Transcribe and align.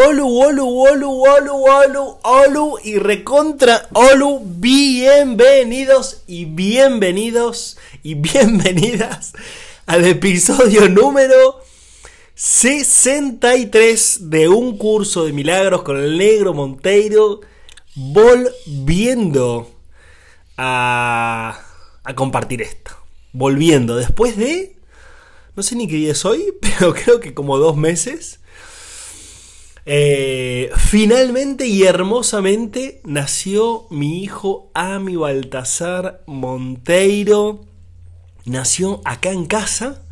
Olu, 0.00 0.26
olu, 0.28 0.64
olu, 0.64 1.10
olu, 1.26 1.54
olu, 1.66 2.18
olu, 2.22 2.78
y 2.84 2.98
recontra 2.98 3.88
olu. 3.92 4.40
Bienvenidos 4.44 6.22
y 6.28 6.44
bienvenidos 6.44 7.76
y 8.04 8.14
bienvenidas 8.14 9.32
al 9.86 10.06
episodio 10.06 10.88
número 10.88 11.60
63 12.36 14.30
de 14.30 14.48
un 14.48 14.78
curso 14.78 15.24
de 15.24 15.32
milagros 15.32 15.82
con 15.82 15.96
el 15.96 16.16
negro 16.16 16.54
Monteiro. 16.54 17.40
Volviendo 17.96 19.68
a, 20.56 21.60
a 22.04 22.14
compartir 22.14 22.62
esto. 22.62 22.92
Volviendo 23.32 23.96
después 23.96 24.36
de... 24.36 24.76
No 25.56 25.64
sé 25.64 25.74
ni 25.74 25.88
qué 25.88 25.96
día 25.96 26.12
es 26.12 26.24
hoy, 26.24 26.54
pero 26.60 26.94
creo 26.94 27.18
que 27.18 27.34
como 27.34 27.58
dos 27.58 27.76
meses 27.76 28.37
eh, 29.90 30.70
finalmente 30.76 31.66
y 31.66 31.84
hermosamente 31.84 33.00
nació 33.04 33.86
mi 33.88 34.22
hijo 34.22 34.70
Ami 34.74 35.16
Baltasar 35.16 36.22
Monteiro. 36.26 37.64
Nació 38.44 39.00
acá 39.06 39.30
en 39.30 39.46
casa. 39.46 40.02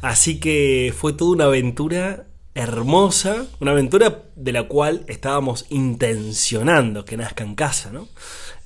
Así 0.00 0.40
que 0.40 0.94
fue 0.96 1.12
toda 1.12 1.32
una 1.32 1.44
aventura 1.44 2.28
hermosa, 2.54 3.46
una 3.60 3.72
aventura 3.72 4.22
de 4.36 4.52
la 4.52 4.68
cual 4.68 5.04
estábamos 5.06 5.66
intencionando 5.68 7.04
que 7.04 7.18
nazca 7.18 7.44
en 7.44 7.56
casa, 7.56 7.90
¿no? 7.92 8.08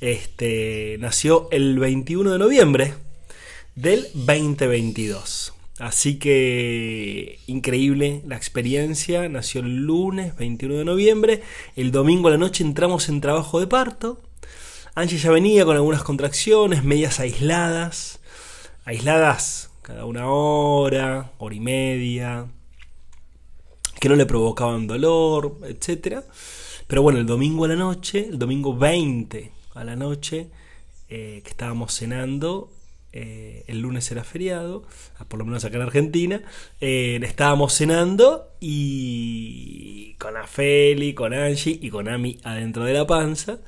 Este 0.00 0.98
nació 1.00 1.48
el 1.50 1.80
21 1.80 2.30
de 2.30 2.38
noviembre 2.38 2.94
del 3.74 4.06
2022. 4.14 5.57
Así 5.78 6.18
que 6.18 7.38
increíble 7.46 8.22
la 8.26 8.36
experiencia. 8.36 9.28
Nació 9.28 9.60
el 9.60 9.86
lunes 9.86 10.36
21 10.36 10.74
de 10.74 10.84
noviembre. 10.84 11.42
El 11.76 11.92
domingo 11.92 12.28
a 12.28 12.32
la 12.32 12.38
noche 12.38 12.64
entramos 12.64 13.08
en 13.08 13.20
trabajo 13.20 13.60
de 13.60 13.68
parto. 13.68 14.20
Angie 14.94 15.18
ya 15.18 15.30
venía 15.30 15.64
con 15.64 15.76
algunas 15.76 16.02
contracciones, 16.02 16.82
medias 16.82 17.20
aisladas. 17.20 18.18
Aisladas 18.84 19.70
cada 19.82 20.04
una 20.04 20.28
hora, 20.28 21.32
hora 21.38 21.54
y 21.54 21.60
media. 21.60 22.46
Que 24.00 24.08
no 24.08 24.16
le 24.16 24.26
provocaban 24.26 24.88
dolor, 24.88 25.60
etc. 25.64 26.24
Pero 26.88 27.02
bueno, 27.02 27.20
el 27.20 27.26
domingo 27.26 27.64
a 27.64 27.68
la 27.68 27.76
noche, 27.76 28.28
el 28.28 28.38
domingo 28.38 28.76
20 28.76 29.52
a 29.74 29.84
la 29.84 29.94
noche, 29.94 30.48
eh, 31.08 31.40
que 31.44 31.50
estábamos 31.50 31.94
cenando, 31.94 32.70
eh, 33.12 33.64
el 33.68 33.80
lunes 33.80 34.10
era 34.10 34.22
feriado, 34.22 34.84
ah, 35.18 35.24
por 35.24 35.38
lo 35.38 35.46
menos 35.46 35.64
acá 35.64 35.76
en 35.76 35.82
Argentina, 35.82 36.42
eh, 36.80 37.18
estábamos 37.22 37.74
cenando 37.74 38.52
y 38.60 40.14
con 40.18 40.36
Afeli, 40.36 41.14
con 41.14 41.32
Angie 41.32 41.78
y 41.80 41.90
con 41.90 42.08
Ami 42.08 42.38
adentro 42.44 42.84
de 42.84 42.92
la 42.92 43.06
panza. 43.06 43.58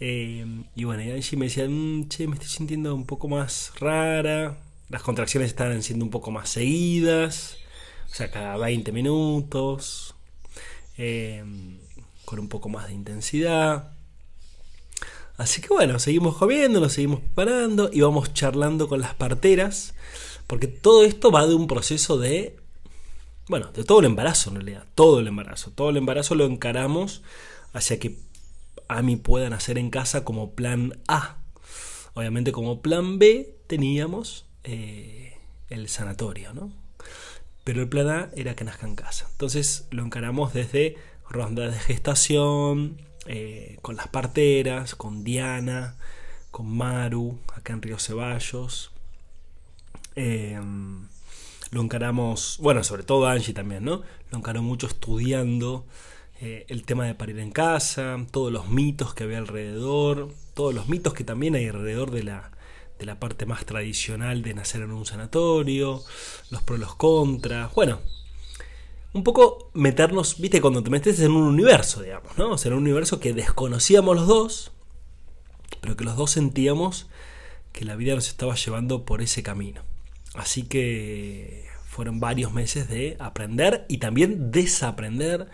Eh, 0.00 0.44
y 0.74 0.84
bueno, 0.84 1.02
Angie 1.02 1.36
me 1.36 1.46
decía, 1.46 1.68
mm, 1.68 2.08
che, 2.08 2.26
me 2.26 2.34
estoy 2.34 2.48
sintiendo 2.48 2.94
un 2.94 3.06
poco 3.06 3.28
más 3.28 3.72
rara, 3.78 4.58
las 4.88 5.02
contracciones 5.02 5.50
estaban 5.50 5.82
siendo 5.82 6.04
un 6.04 6.10
poco 6.10 6.30
más 6.30 6.48
seguidas, 6.48 7.58
o 8.10 8.14
sea, 8.14 8.30
cada 8.30 8.56
20 8.56 8.92
minutos, 8.92 10.14
con 12.24 12.38
un 12.38 12.48
poco 12.48 12.68
más 12.68 12.88
de 12.88 12.94
intensidad. 12.94 13.99
Así 15.40 15.62
que 15.62 15.68
bueno, 15.68 15.98
seguimos 15.98 16.36
comiendo, 16.36 16.80
nos 16.80 16.92
seguimos 16.92 17.20
preparando 17.20 17.88
y 17.90 18.02
vamos 18.02 18.34
charlando 18.34 18.90
con 18.90 19.00
las 19.00 19.14
parteras, 19.14 19.94
porque 20.46 20.66
todo 20.66 21.02
esto 21.02 21.32
va 21.32 21.46
de 21.46 21.54
un 21.54 21.66
proceso 21.66 22.18
de, 22.18 22.56
bueno, 23.48 23.72
de 23.72 23.82
todo 23.84 24.00
el 24.00 24.04
embarazo 24.04 24.50
en 24.50 24.56
realidad, 24.56 24.84
todo 24.94 25.18
el 25.18 25.28
embarazo, 25.28 25.70
todo 25.70 25.88
el 25.88 25.96
embarazo 25.96 26.34
lo 26.34 26.44
encaramos 26.44 27.22
hacia 27.72 27.98
que 27.98 28.18
a 28.86 29.00
mí 29.00 29.16
puedan 29.16 29.54
hacer 29.54 29.78
en 29.78 29.88
casa 29.88 30.26
como 30.26 30.50
plan 30.50 30.98
A. 31.08 31.38
Obviamente 32.12 32.52
como 32.52 32.82
plan 32.82 33.18
B 33.18 33.56
teníamos 33.66 34.44
eh, 34.64 35.38
el 35.70 35.88
sanatorio, 35.88 36.52
¿no? 36.52 36.70
Pero 37.64 37.80
el 37.80 37.88
plan 37.88 38.10
A 38.10 38.30
era 38.36 38.54
que 38.54 38.64
nazca 38.64 38.86
en 38.86 38.94
casa. 38.94 39.26
Entonces 39.30 39.86
lo 39.90 40.04
encaramos 40.04 40.52
desde 40.52 40.98
ronda 41.30 41.70
de 41.70 41.78
gestación, 41.78 42.98
eh, 43.26 43.78
con 43.82 43.96
las 43.96 44.08
parteras, 44.08 44.94
con 44.94 45.24
Diana, 45.24 45.96
con 46.50 46.66
Maru, 46.74 47.38
acá 47.54 47.72
en 47.72 47.82
Río 47.82 47.98
Ceballos. 47.98 48.90
Em, 50.16 51.06
lo 51.70 51.80
encaramos, 51.82 52.58
bueno, 52.60 52.82
sobre 52.82 53.02
todo 53.04 53.26
Angie 53.28 53.54
también, 53.54 53.84
¿no? 53.84 54.02
Lo 54.30 54.38
encaró 54.38 54.62
mucho 54.62 54.86
estudiando 54.86 55.86
eh, 56.40 56.64
el 56.68 56.84
tema 56.84 57.04
de 57.06 57.14
parir 57.14 57.38
en 57.38 57.52
casa, 57.52 58.18
todos 58.30 58.52
los 58.52 58.68
mitos 58.68 59.14
que 59.14 59.24
había 59.24 59.38
alrededor, 59.38 60.30
todos 60.54 60.74
los 60.74 60.88
mitos 60.88 61.14
que 61.14 61.24
también 61.24 61.54
hay 61.54 61.66
alrededor 61.66 62.10
de 62.10 62.24
la, 62.24 62.50
de 62.98 63.06
la 63.06 63.20
parte 63.20 63.46
más 63.46 63.64
tradicional 63.66 64.42
de 64.42 64.54
nacer 64.54 64.82
en 64.82 64.92
un 64.92 65.06
sanatorio, 65.06 66.02
los 66.50 66.62
pros, 66.62 66.80
los 66.80 66.94
contras. 66.96 67.72
Bueno, 67.74 68.00
un 69.12 69.24
poco 69.24 69.70
meternos, 69.74 70.38
viste, 70.38 70.60
cuando 70.60 70.82
te 70.82 70.90
metes 70.90 71.20
en 71.20 71.32
un 71.32 71.42
universo, 71.42 72.02
digamos, 72.02 72.36
¿no? 72.38 72.52
O 72.52 72.58
sea, 72.58 72.70
en 72.70 72.76
un 72.76 72.84
universo 72.84 73.18
que 73.18 73.32
desconocíamos 73.32 74.16
los 74.16 74.26
dos, 74.26 74.72
pero 75.80 75.96
que 75.96 76.04
los 76.04 76.16
dos 76.16 76.30
sentíamos 76.30 77.08
que 77.72 77.84
la 77.84 77.96
vida 77.96 78.14
nos 78.14 78.28
estaba 78.28 78.54
llevando 78.54 79.04
por 79.04 79.22
ese 79.22 79.42
camino. 79.42 79.82
Así 80.34 80.62
que 80.62 81.66
fueron 81.86 82.20
varios 82.20 82.52
meses 82.52 82.88
de 82.88 83.16
aprender 83.18 83.84
y 83.88 83.98
también 83.98 84.52
desaprender, 84.52 85.48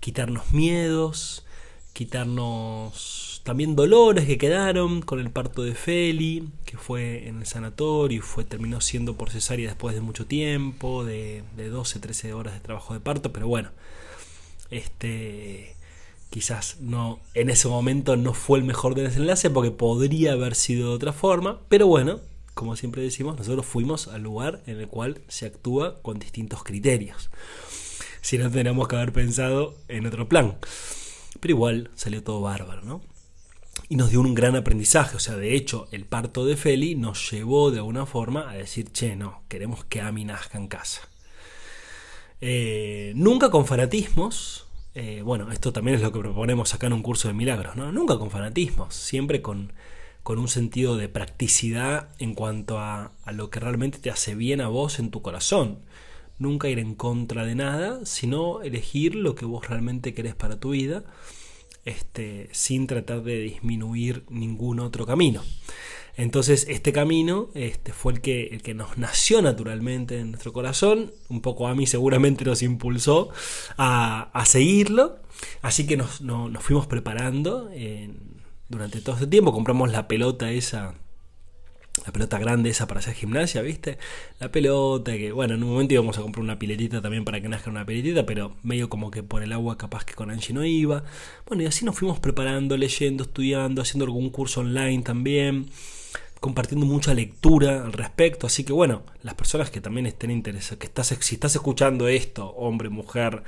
quitarnos 0.00 0.52
miedos, 0.52 1.46
quitarnos 1.92 3.37
también 3.48 3.76
dolores 3.76 4.26
que 4.26 4.36
quedaron 4.36 5.00
con 5.00 5.20
el 5.20 5.30
parto 5.30 5.62
de 5.62 5.74
Feli, 5.74 6.50
que 6.66 6.76
fue 6.76 7.28
en 7.28 7.38
el 7.38 7.46
sanatorio 7.46 8.18
y 8.18 8.20
fue, 8.20 8.44
terminó 8.44 8.82
siendo 8.82 9.16
por 9.16 9.30
cesárea 9.30 9.68
después 9.68 9.94
de 9.94 10.02
mucho 10.02 10.26
tiempo, 10.26 11.02
de, 11.02 11.42
12, 11.56 11.98
13 11.98 12.34
horas 12.34 12.52
de 12.52 12.60
trabajo 12.60 12.92
de 12.92 13.00
parto, 13.00 13.32
pero 13.32 13.48
bueno, 13.48 13.70
este 14.70 15.74
quizás 16.28 16.76
no 16.82 17.20
en 17.32 17.48
ese 17.48 17.68
momento 17.68 18.16
no 18.16 18.34
fue 18.34 18.58
el 18.58 18.66
mejor 18.66 18.94
desenlace 18.94 19.48
porque 19.48 19.70
podría 19.70 20.32
haber 20.32 20.54
sido 20.54 20.90
de 20.90 20.96
otra 20.96 21.14
forma, 21.14 21.60
pero 21.70 21.86
bueno, 21.86 22.20
como 22.52 22.76
siempre 22.76 23.00
decimos, 23.00 23.38
nosotros 23.38 23.64
fuimos 23.64 24.08
al 24.08 24.20
lugar 24.20 24.60
en 24.66 24.78
el 24.78 24.88
cual 24.88 25.22
se 25.28 25.46
actúa 25.46 26.02
con 26.02 26.18
distintos 26.18 26.64
criterios. 26.64 27.30
Si 28.20 28.36
no 28.36 28.50
tenemos 28.50 28.88
que 28.88 28.96
haber 28.96 29.14
pensado 29.14 29.74
en 29.88 30.04
otro 30.04 30.28
plan. 30.28 30.58
Pero 31.40 31.52
igual 31.52 31.90
salió 31.94 32.22
todo 32.22 32.42
bárbaro, 32.42 32.82
¿no? 32.82 33.00
Y 33.88 33.96
nos 33.96 34.10
dio 34.10 34.20
un 34.20 34.34
gran 34.34 34.56
aprendizaje. 34.56 35.16
O 35.16 35.20
sea, 35.20 35.36
de 35.36 35.54
hecho, 35.54 35.88
el 35.92 36.04
parto 36.04 36.44
de 36.44 36.56
Feli 36.56 36.94
nos 36.94 37.30
llevó 37.30 37.70
de 37.70 37.78
alguna 37.78 38.06
forma 38.06 38.50
a 38.50 38.54
decir, 38.54 38.92
che, 38.92 39.16
no, 39.16 39.42
queremos 39.48 39.84
que 39.84 40.00
Ami 40.00 40.24
nazca 40.24 40.58
en 40.58 40.68
casa. 40.68 41.08
Eh, 42.40 43.12
nunca 43.16 43.50
con 43.50 43.66
fanatismos. 43.66 44.66
Eh, 44.94 45.22
bueno, 45.22 45.50
esto 45.52 45.72
también 45.72 45.96
es 45.96 46.02
lo 46.02 46.12
que 46.12 46.18
proponemos 46.18 46.74
acá 46.74 46.86
en 46.88 46.92
un 46.92 47.02
curso 47.02 47.28
de 47.28 47.34
milagros, 47.34 47.76
¿no? 47.76 47.92
Nunca 47.92 48.18
con 48.18 48.30
fanatismos, 48.30 48.94
siempre 48.94 49.42
con, 49.42 49.72
con 50.22 50.38
un 50.38 50.48
sentido 50.48 50.96
de 50.96 51.08
practicidad 51.08 52.08
en 52.18 52.34
cuanto 52.34 52.78
a, 52.78 53.12
a 53.24 53.32
lo 53.32 53.48
que 53.50 53.60
realmente 53.60 53.98
te 53.98 54.10
hace 54.10 54.34
bien 54.34 54.60
a 54.60 54.68
vos 54.68 54.98
en 54.98 55.10
tu 55.10 55.22
corazón. 55.22 55.78
Nunca 56.38 56.68
ir 56.68 56.78
en 56.78 56.94
contra 56.94 57.44
de 57.44 57.54
nada, 57.54 58.04
sino 58.04 58.62
elegir 58.62 59.14
lo 59.14 59.34
que 59.34 59.44
vos 59.44 59.66
realmente 59.68 60.14
querés 60.14 60.34
para 60.34 60.60
tu 60.60 60.70
vida 60.70 61.04
este, 61.88 62.48
sin 62.52 62.86
tratar 62.86 63.22
de 63.22 63.40
disminuir 63.40 64.24
ningún 64.28 64.80
otro 64.80 65.06
camino. 65.06 65.42
Entonces 66.16 66.66
este 66.68 66.92
camino 66.92 67.48
este, 67.54 67.92
fue 67.92 68.12
el 68.12 68.20
que, 68.20 68.48
el 68.48 68.62
que 68.62 68.74
nos 68.74 68.98
nació 68.98 69.40
naturalmente 69.40 70.18
en 70.18 70.32
nuestro 70.32 70.52
corazón, 70.52 71.12
un 71.28 71.40
poco 71.40 71.68
a 71.68 71.74
mí 71.74 71.86
seguramente 71.86 72.44
nos 72.44 72.62
impulsó 72.62 73.30
a, 73.76 74.42
seguirlo, 74.44 75.20
así 75.62 75.86
que 75.86 75.96
nos, 75.96 76.20
fuimos 76.60 76.88
preparando 76.88 77.70
durante 78.68 79.00
todo 79.00 79.14
este 79.14 79.28
tiempo, 79.28 79.52
compramos 79.52 79.92
la 79.92 80.08
pelota 80.08 80.50
esa 80.50 80.96
la 82.06 82.12
pelota 82.12 82.38
grande 82.38 82.70
esa 82.70 82.86
para 82.86 83.00
hacer 83.00 83.14
gimnasia, 83.14 83.62
¿viste? 83.62 83.98
La 84.38 84.50
pelota, 84.50 85.12
que 85.12 85.32
bueno, 85.32 85.54
en 85.54 85.62
un 85.62 85.70
momento 85.70 85.94
íbamos 85.94 86.18
a 86.18 86.22
comprar 86.22 86.42
una 86.42 86.58
piletita 86.58 87.00
también 87.00 87.24
para 87.24 87.40
que 87.40 87.48
nazca 87.48 87.70
una 87.70 87.84
piletita, 87.84 88.26
pero 88.26 88.56
medio 88.62 88.88
como 88.88 89.10
que 89.10 89.22
por 89.22 89.42
el 89.42 89.52
agua 89.52 89.78
capaz 89.78 90.04
que 90.04 90.14
con 90.14 90.30
Angie 90.30 90.54
no 90.54 90.64
iba. 90.64 91.04
Bueno, 91.46 91.62
y 91.62 91.66
así 91.66 91.84
nos 91.84 91.96
fuimos 91.96 92.20
preparando, 92.20 92.76
leyendo, 92.76 93.24
estudiando, 93.24 93.82
haciendo 93.82 94.04
algún 94.04 94.30
curso 94.30 94.60
online 94.60 95.02
también, 95.02 95.70
compartiendo 96.40 96.86
mucha 96.86 97.14
lectura 97.14 97.84
al 97.84 97.92
respecto. 97.92 98.46
Así 98.46 98.64
que 98.64 98.72
bueno, 98.72 99.02
las 99.22 99.34
personas 99.34 99.70
que 99.70 99.80
también 99.80 100.06
estén 100.06 100.30
interesadas, 100.30 100.78
que 100.78 100.86
estás, 100.86 101.08
si 101.20 101.34
estás 101.34 101.54
escuchando 101.54 102.08
esto, 102.08 102.50
hombre, 102.50 102.88
mujer, 102.88 103.42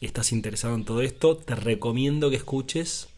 y 0.00 0.06
estás 0.06 0.32
interesado 0.32 0.74
en 0.74 0.84
todo 0.84 1.02
esto, 1.02 1.36
te 1.36 1.54
recomiendo 1.54 2.30
que 2.30 2.36
escuches 2.36 3.08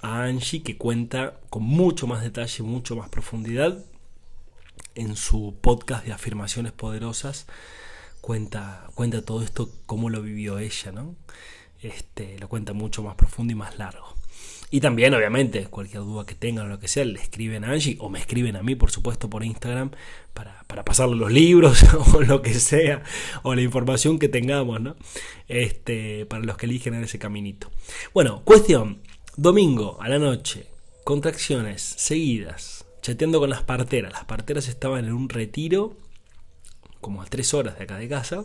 a 0.00 0.24
Angie 0.24 0.62
que 0.62 0.76
cuenta 0.76 1.38
con 1.50 1.62
mucho 1.62 2.06
más 2.06 2.22
detalle, 2.22 2.62
mucho 2.62 2.96
más 2.96 3.08
profundidad 3.08 3.84
en 4.94 5.16
su 5.16 5.56
podcast 5.60 6.04
de 6.04 6.12
afirmaciones 6.12 6.72
poderosas 6.72 7.46
cuenta, 8.20 8.86
cuenta 8.94 9.22
todo 9.22 9.42
esto, 9.42 9.68
cómo 9.86 10.08
lo 10.08 10.22
vivió 10.22 10.58
ella, 10.58 10.92
¿no? 10.92 11.16
Este, 11.82 12.38
lo 12.38 12.48
cuenta 12.48 12.72
mucho 12.72 13.02
más 13.02 13.16
profundo 13.16 13.52
y 13.52 13.56
más 13.56 13.76
largo. 13.76 14.14
Y 14.70 14.80
también, 14.80 15.12
obviamente, 15.12 15.66
cualquier 15.66 16.02
duda 16.02 16.24
que 16.24 16.34
tengan 16.34 16.64
o 16.66 16.68
lo 16.70 16.78
que 16.78 16.88
sea, 16.88 17.04
le 17.04 17.20
escriben 17.20 17.64
a 17.64 17.72
Angie 17.72 17.96
o 17.98 18.08
me 18.08 18.18
escriben 18.18 18.56
a 18.56 18.62
mí, 18.62 18.74
por 18.74 18.90
supuesto, 18.90 19.28
por 19.28 19.44
Instagram 19.44 19.90
para, 20.32 20.62
para 20.66 20.82
pasarle 20.82 21.16
los 21.16 21.30
libros 21.30 21.84
o 22.14 22.22
lo 22.22 22.40
que 22.40 22.54
sea, 22.54 23.02
o 23.42 23.54
la 23.54 23.60
información 23.60 24.18
que 24.18 24.28
tengamos, 24.28 24.80
¿no? 24.80 24.96
Este, 25.46 26.24
para 26.24 26.42
los 26.42 26.56
que 26.56 26.64
eligen 26.64 26.94
en 26.94 27.04
ese 27.04 27.18
caminito. 27.18 27.70
Bueno, 28.14 28.42
cuestión, 28.44 29.02
domingo 29.36 29.98
a 30.00 30.08
la 30.08 30.18
noche, 30.18 30.68
contracciones 31.04 31.82
seguidas, 31.82 32.81
chateando 33.02 33.40
con 33.40 33.50
las 33.50 33.64
parteras. 33.64 34.12
Las 34.12 34.24
parteras 34.24 34.68
estaban 34.68 35.04
en 35.04 35.12
un 35.12 35.28
retiro, 35.28 35.96
como 37.00 37.20
a 37.20 37.26
tres 37.26 37.52
horas 37.52 37.76
de 37.76 37.84
acá 37.84 37.98
de 37.98 38.08
casa. 38.08 38.44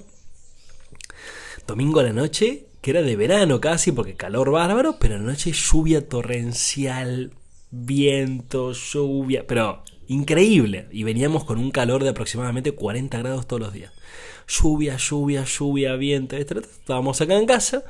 Domingo 1.68 2.00
a 2.00 2.04
la 2.04 2.13
noche, 2.13 2.65
que 2.81 2.92
era 2.92 3.01
de 3.01 3.15
verano 3.15 3.62
casi, 3.62 3.92
porque 3.92 4.15
calor 4.15 4.51
bárbaro, 4.51 4.98
pero 5.00 5.19
noche 5.19 5.51
lluvia 5.51 6.09
torrencial, 6.09 7.31
viento, 7.69 8.74
lluvia, 8.74 9.45
pero 9.48 9.83
increíble. 10.07 10.88
Y 10.92 11.03
veníamos 11.03 11.44
con 11.44 11.60
un 11.60 11.71
calor 11.71 12.03
de 12.03 12.10
aproximadamente 12.10 12.71
40 12.71 13.18
grados 13.19 13.48
todos 13.48 13.62
los 13.62 13.74
días. 13.74 13.94
Lluvia, 14.48 14.98
lluvia, 14.98 15.44
lluvia, 15.44 15.95
viento, 15.98 16.36
Estábamos 16.38 17.21
acá 17.21 17.38
en 17.38 17.45
casa 17.45 17.83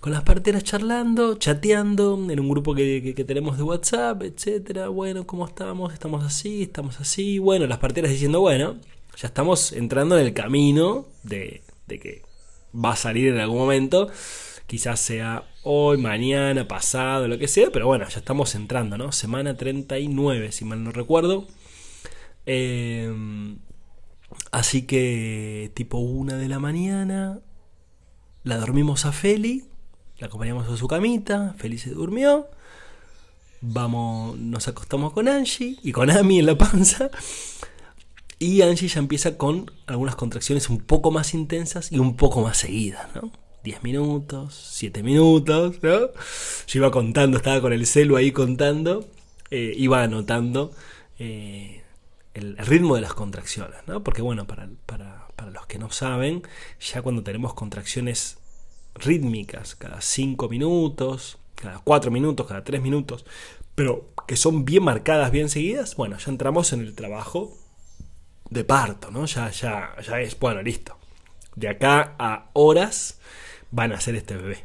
con 0.00 0.12
las 0.12 0.22
parteras 0.22 0.62
charlando, 0.64 1.36
chateando, 1.36 2.14
en 2.30 2.40
un 2.40 2.48
grupo 2.48 2.74
que, 2.74 3.24
tenemos 3.26 3.56
de 3.56 3.62
WhatsApp, 3.62 4.22
etcétera. 4.22 4.88
Bueno, 4.88 5.26
¿cómo 5.26 5.46
estamos? 5.46 5.92
Estamos 5.92 6.24
así, 6.24 6.62
estamos 6.62 7.00
así. 7.00 7.38
Bueno, 7.38 7.66
las 7.66 7.78
parteras 7.78 8.10
diciendo, 8.10 8.40
bueno, 8.40 8.76
ya 9.16 9.28
estamos 9.28 9.72
entrando 9.72 10.18
en 10.18 10.26
el 10.26 10.34
camino 10.34 11.06
de, 11.22 11.62
de 11.86 11.98
que 11.98 12.22
va 12.74 12.92
a 12.92 12.96
salir 12.96 13.28
en 13.28 13.40
algún 13.40 13.58
momento. 13.58 14.08
Quizás 14.66 15.00
sea 15.00 15.44
hoy, 15.62 15.96
mañana, 15.98 16.66
pasado, 16.66 17.28
lo 17.28 17.38
que 17.38 17.48
sea, 17.48 17.70
pero 17.72 17.86
bueno, 17.86 18.06
ya 18.08 18.18
estamos 18.18 18.54
entrando, 18.54 18.98
¿no? 18.98 19.12
Semana 19.12 19.56
39, 19.56 20.52
si 20.52 20.64
mal 20.64 20.82
no 20.82 20.90
recuerdo. 20.92 21.46
Em, 22.46 23.58
así 24.52 24.82
que 24.82 25.70
tipo 25.74 25.98
una 25.98 26.36
de 26.36 26.48
la 26.48 26.58
mañana, 26.58 27.40
la 28.44 28.56
dormimos 28.58 29.06
a 29.06 29.12
Feli 29.12 29.64
la 30.18 30.28
acompañamos 30.28 30.68
a 30.68 30.76
su 30.76 30.88
camita, 30.88 31.54
feliz 31.58 31.82
se 31.82 31.90
durmió. 31.90 32.48
Vamos, 33.60 34.38
nos 34.38 34.68
acostamos 34.68 35.12
con 35.12 35.28
Angie 35.28 35.78
y 35.82 35.92
con 35.92 36.10
Ami 36.10 36.38
en 36.38 36.46
la 36.46 36.56
panza. 36.56 37.10
Y 38.38 38.62
Angie 38.62 38.88
ya 38.88 39.00
empieza 39.00 39.36
con 39.36 39.70
algunas 39.86 40.16
contracciones 40.16 40.68
un 40.68 40.78
poco 40.78 41.10
más 41.10 41.34
intensas 41.34 41.90
y 41.92 41.98
un 41.98 42.16
poco 42.16 42.42
más 42.42 42.58
seguidas, 42.58 43.14
¿no? 43.14 43.30
10 43.64 43.82
minutos, 43.82 44.54
7 44.74 45.02
minutos, 45.02 45.82
¿no? 45.82 45.98
Yo 46.66 46.78
iba 46.78 46.90
contando, 46.90 47.38
estaba 47.38 47.60
con 47.60 47.72
el 47.72 47.86
celu 47.86 48.16
ahí 48.16 48.30
contando, 48.30 49.08
eh, 49.50 49.72
iba 49.76 50.02
anotando 50.02 50.72
eh, 51.18 51.82
el, 52.34 52.56
ritmo 52.58 52.94
de 52.94 53.00
las 53.00 53.14
contracciones, 53.14 53.78
¿no? 53.86 54.04
Porque 54.04 54.22
bueno, 54.22 54.46
para, 54.46 54.68
para, 54.86 55.28
para 55.34 55.50
los 55.50 55.66
que 55.66 55.78
no 55.78 55.90
saben, 55.90 56.42
ya 56.80 57.02
cuando 57.02 57.22
tenemos 57.22 57.54
contracciones 57.54 58.38
rítmicas, 58.98 59.74
cada 59.74 60.00
5 60.00 60.48
minutos, 60.48 61.38
cada 61.54 61.78
4 61.78 62.10
minutos, 62.10 62.46
cada 62.46 62.64
3 62.64 62.80
minutos, 62.80 63.24
pero 63.74 64.08
que 64.26 64.36
son 64.36 64.64
bien 64.64 64.82
marcadas, 64.82 65.30
bien 65.30 65.48
seguidas, 65.48 65.96
bueno, 65.96 66.18
ya 66.18 66.30
entramos 66.30 66.72
en 66.72 66.80
el 66.80 66.94
trabajo 66.94 67.56
de 68.50 68.64
parto, 68.64 69.10
¿no? 69.10 69.26
Ya, 69.26 69.50
ya, 69.50 69.94
ya 70.06 70.20
es, 70.20 70.38
bueno, 70.38 70.62
listo. 70.62 70.96
De 71.54 71.68
acá 71.68 72.14
a 72.18 72.50
horas 72.52 73.18
van 73.70 73.92
a 73.92 74.00
ser 74.00 74.14
este 74.14 74.36
bebé. 74.36 74.64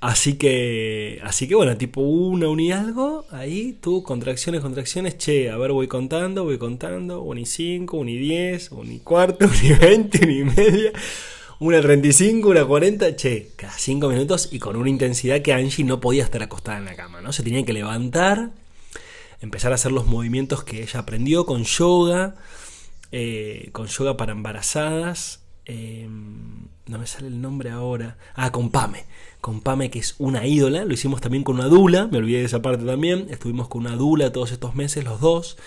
Así 0.00 0.34
que, 0.38 1.20
así 1.24 1.48
que 1.48 1.56
bueno, 1.56 1.76
tipo 1.76 2.00
una, 2.00 2.48
un 2.48 2.60
y 2.60 2.70
algo, 2.70 3.24
ahí 3.32 3.76
tú, 3.80 4.04
contracciones, 4.04 4.60
contracciones, 4.60 5.18
che, 5.18 5.50
a 5.50 5.56
ver, 5.56 5.72
voy 5.72 5.88
contando, 5.88 6.44
voy 6.44 6.56
contando, 6.56 7.22
un 7.22 7.38
y 7.38 7.46
cinco, 7.46 7.96
un 7.96 8.08
y 8.08 8.16
diez, 8.16 8.70
un 8.70 8.92
y 8.92 9.00
cuarto, 9.00 9.46
un 9.48 9.66
y 9.66 9.72
veinte, 9.72 10.24
un 10.24 10.30
y 10.30 10.44
media, 10.44 10.92
una 11.60 11.80
35, 11.80 12.48
una 12.48 12.64
40, 12.64 13.16
che, 13.16 13.50
cada 13.56 13.72
5 13.72 14.08
minutos 14.08 14.48
y 14.52 14.60
con 14.60 14.76
una 14.76 14.90
intensidad 14.90 15.42
que 15.42 15.52
Angie 15.52 15.84
no 15.84 16.00
podía 16.00 16.22
estar 16.22 16.42
acostada 16.42 16.78
en 16.78 16.84
la 16.84 16.94
cama, 16.94 17.20
¿no? 17.20 17.32
Se 17.32 17.42
tenía 17.42 17.64
que 17.64 17.72
levantar, 17.72 18.50
empezar 19.40 19.72
a 19.72 19.74
hacer 19.74 19.90
los 19.90 20.06
movimientos 20.06 20.62
que 20.62 20.82
ella 20.82 21.00
aprendió 21.00 21.46
con 21.46 21.64
yoga, 21.64 22.36
eh, 23.10 23.70
con 23.72 23.88
yoga 23.88 24.16
para 24.16 24.32
embarazadas, 24.32 25.42
em, 25.64 26.68
no 26.86 26.98
me 26.98 27.06
sale 27.06 27.26
el 27.26 27.40
nombre 27.40 27.70
ahora, 27.70 28.18
ah, 28.34 28.52
con 28.52 28.70
Pame, 28.70 29.04
con 29.40 29.60
Pame 29.60 29.90
que 29.90 29.98
es 29.98 30.14
una 30.18 30.46
ídola, 30.46 30.84
lo 30.84 30.94
hicimos 30.94 31.20
también 31.20 31.42
con 31.42 31.56
una 31.56 31.66
dula, 31.66 32.06
me 32.06 32.18
olvidé 32.18 32.38
de 32.38 32.44
esa 32.44 32.62
parte 32.62 32.84
también, 32.84 33.26
estuvimos 33.30 33.66
con 33.66 33.80
una 33.80 33.96
dula 33.96 34.30
todos 34.32 34.52
estos 34.52 34.76
meses, 34.76 35.04
los 35.04 35.20
dos, 35.20 35.58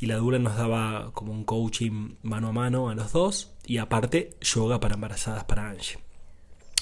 y 0.00 0.06
la 0.06 0.16
dula 0.16 0.38
nos 0.38 0.56
daba 0.56 1.10
como 1.12 1.32
un 1.32 1.44
coaching 1.44 2.14
mano 2.22 2.48
a 2.48 2.52
mano 2.52 2.88
a 2.88 2.94
los 2.94 3.12
dos 3.12 3.53
y 3.66 3.78
aparte 3.78 4.36
yoga 4.40 4.80
para 4.80 4.94
embarazadas 4.94 5.44
para 5.44 5.68
Angie. 5.68 5.98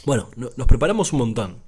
Bueno, 0.04 0.28
nos 0.36 0.66
preparamos 0.66 1.12
un 1.12 1.20
montón. 1.20 1.62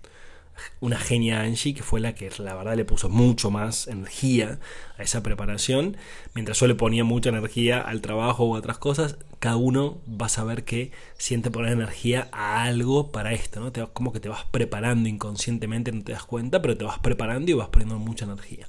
Una 0.80 0.98
genia 0.98 1.40
Angie 1.40 1.74
que 1.74 1.82
fue 1.82 2.00
la 2.00 2.14
que 2.14 2.30
la 2.38 2.54
verdad 2.54 2.76
le 2.76 2.84
puso 2.84 3.08
mucho 3.08 3.50
más 3.50 3.88
energía 3.88 4.60
a 4.98 5.02
esa 5.02 5.22
preparación. 5.22 5.96
Mientras 6.34 6.60
yo 6.60 6.66
le 6.66 6.74
ponía 6.74 7.04
mucha 7.04 7.30
energía 7.30 7.80
al 7.80 8.00
trabajo 8.00 8.44
o 8.44 8.54
a 8.54 8.58
otras 8.58 8.78
cosas, 8.78 9.16
cada 9.40 9.56
uno 9.56 9.98
va 10.08 10.26
a 10.26 10.30
saber 10.30 10.64
que 10.64 10.92
siente 11.18 11.50
poner 11.50 11.72
energía 11.72 12.28
a 12.32 12.62
algo 12.62 13.10
para 13.10 13.32
esto, 13.32 13.60
¿no? 13.60 13.72
Te, 13.72 13.84
como 13.92 14.12
que 14.12 14.20
te 14.20 14.28
vas 14.28 14.44
preparando 14.50 15.08
inconscientemente, 15.08 15.92
no 15.92 16.02
te 16.02 16.12
das 16.12 16.24
cuenta, 16.24 16.62
pero 16.62 16.76
te 16.76 16.84
vas 16.84 16.98
preparando 17.00 17.50
y 17.50 17.54
vas 17.54 17.68
poniendo 17.68 17.98
mucha 17.98 18.24
energía. 18.24 18.68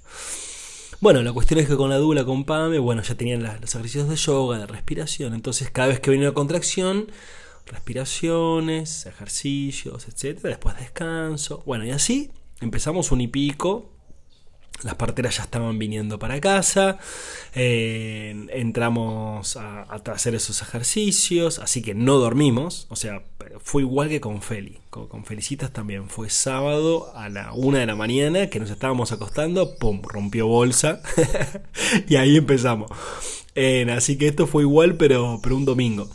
Bueno, 1.01 1.21
la 1.23 1.33
cuestión 1.33 1.59
es 1.59 1.67
que 1.67 1.75
con 1.75 1.89
la 1.89 1.97
dula, 1.97 2.25
con 2.25 2.45
Pame, 2.45 2.79
bueno, 2.79 3.01
ya 3.01 3.15
tenían 3.15 3.43
los 3.43 3.75
ejercicios 3.75 4.07
de 4.07 4.15
yoga, 4.15 4.57
de 4.57 4.65
respiración. 4.65 5.33
Entonces, 5.33 5.69
cada 5.69 5.89
vez 5.89 5.99
que 5.99 6.09
venía 6.09 6.29
una 6.29 6.33
contracción, 6.33 7.11
respiraciones, 7.65 9.05
ejercicios, 9.05 10.07
etcétera. 10.07 10.49
Después 10.49 10.77
descanso. 10.77 11.63
Bueno, 11.65 11.85
y 11.85 11.91
así 11.91 12.31
empezamos 12.61 13.11
un 13.11 13.21
y 13.21 13.27
pico 13.27 13.94
las 14.83 14.95
parteras 14.95 15.37
ya 15.37 15.43
estaban 15.43 15.79
viniendo 15.79 16.19
para 16.19 16.39
casa, 16.39 16.97
eh, 17.53 18.47
entramos 18.49 19.57
a, 19.57 19.83
hacer 19.83 20.35
esos 20.35 20.61
ejercicios, 20.61 21.59
así 21.59 21.81
que 21.81 21.95
no 21.95 22.17
dormimos, 22.17 22.87
o 22.89 22.95
sea, 22.95 23.23
fue 23.63 23.83
igual 23.83 24.09
que 24.09 24.21
con 24.21 24.41
Feli, 24.41 24.79
con, 24.89 25.25
Felicitas 25.25 25.71
también, 25.71 26.09
fue 26.09 26.29
sábado 26.29 27.15
a 27.15 27.29
la 27.29 27.53
una 27.53 27.79
de 27.79 27.85
la 27.85 27.95
mañana 27.95 28.49
que 28.49 28.59
nos 28.59 28.69
estábamos 28.69 29.11
acostando, 29.11 29.75
¡pum!, 29.77 30.01
rompió 30.03 30.47
bolsa 30.47 31.01
y 32.07 32.17
ahí 32.17 32.37
empezamos. 32.37 32.91
así 33.95 34.17
que 34.17 34.27
esto 34.27 34.45
fue 34.45 34.63
igual, 34.63 34.97
pero, 34.97 35.39
pero 35.41 35.55
un 35.55 35.65
domingo. 35.65 36.09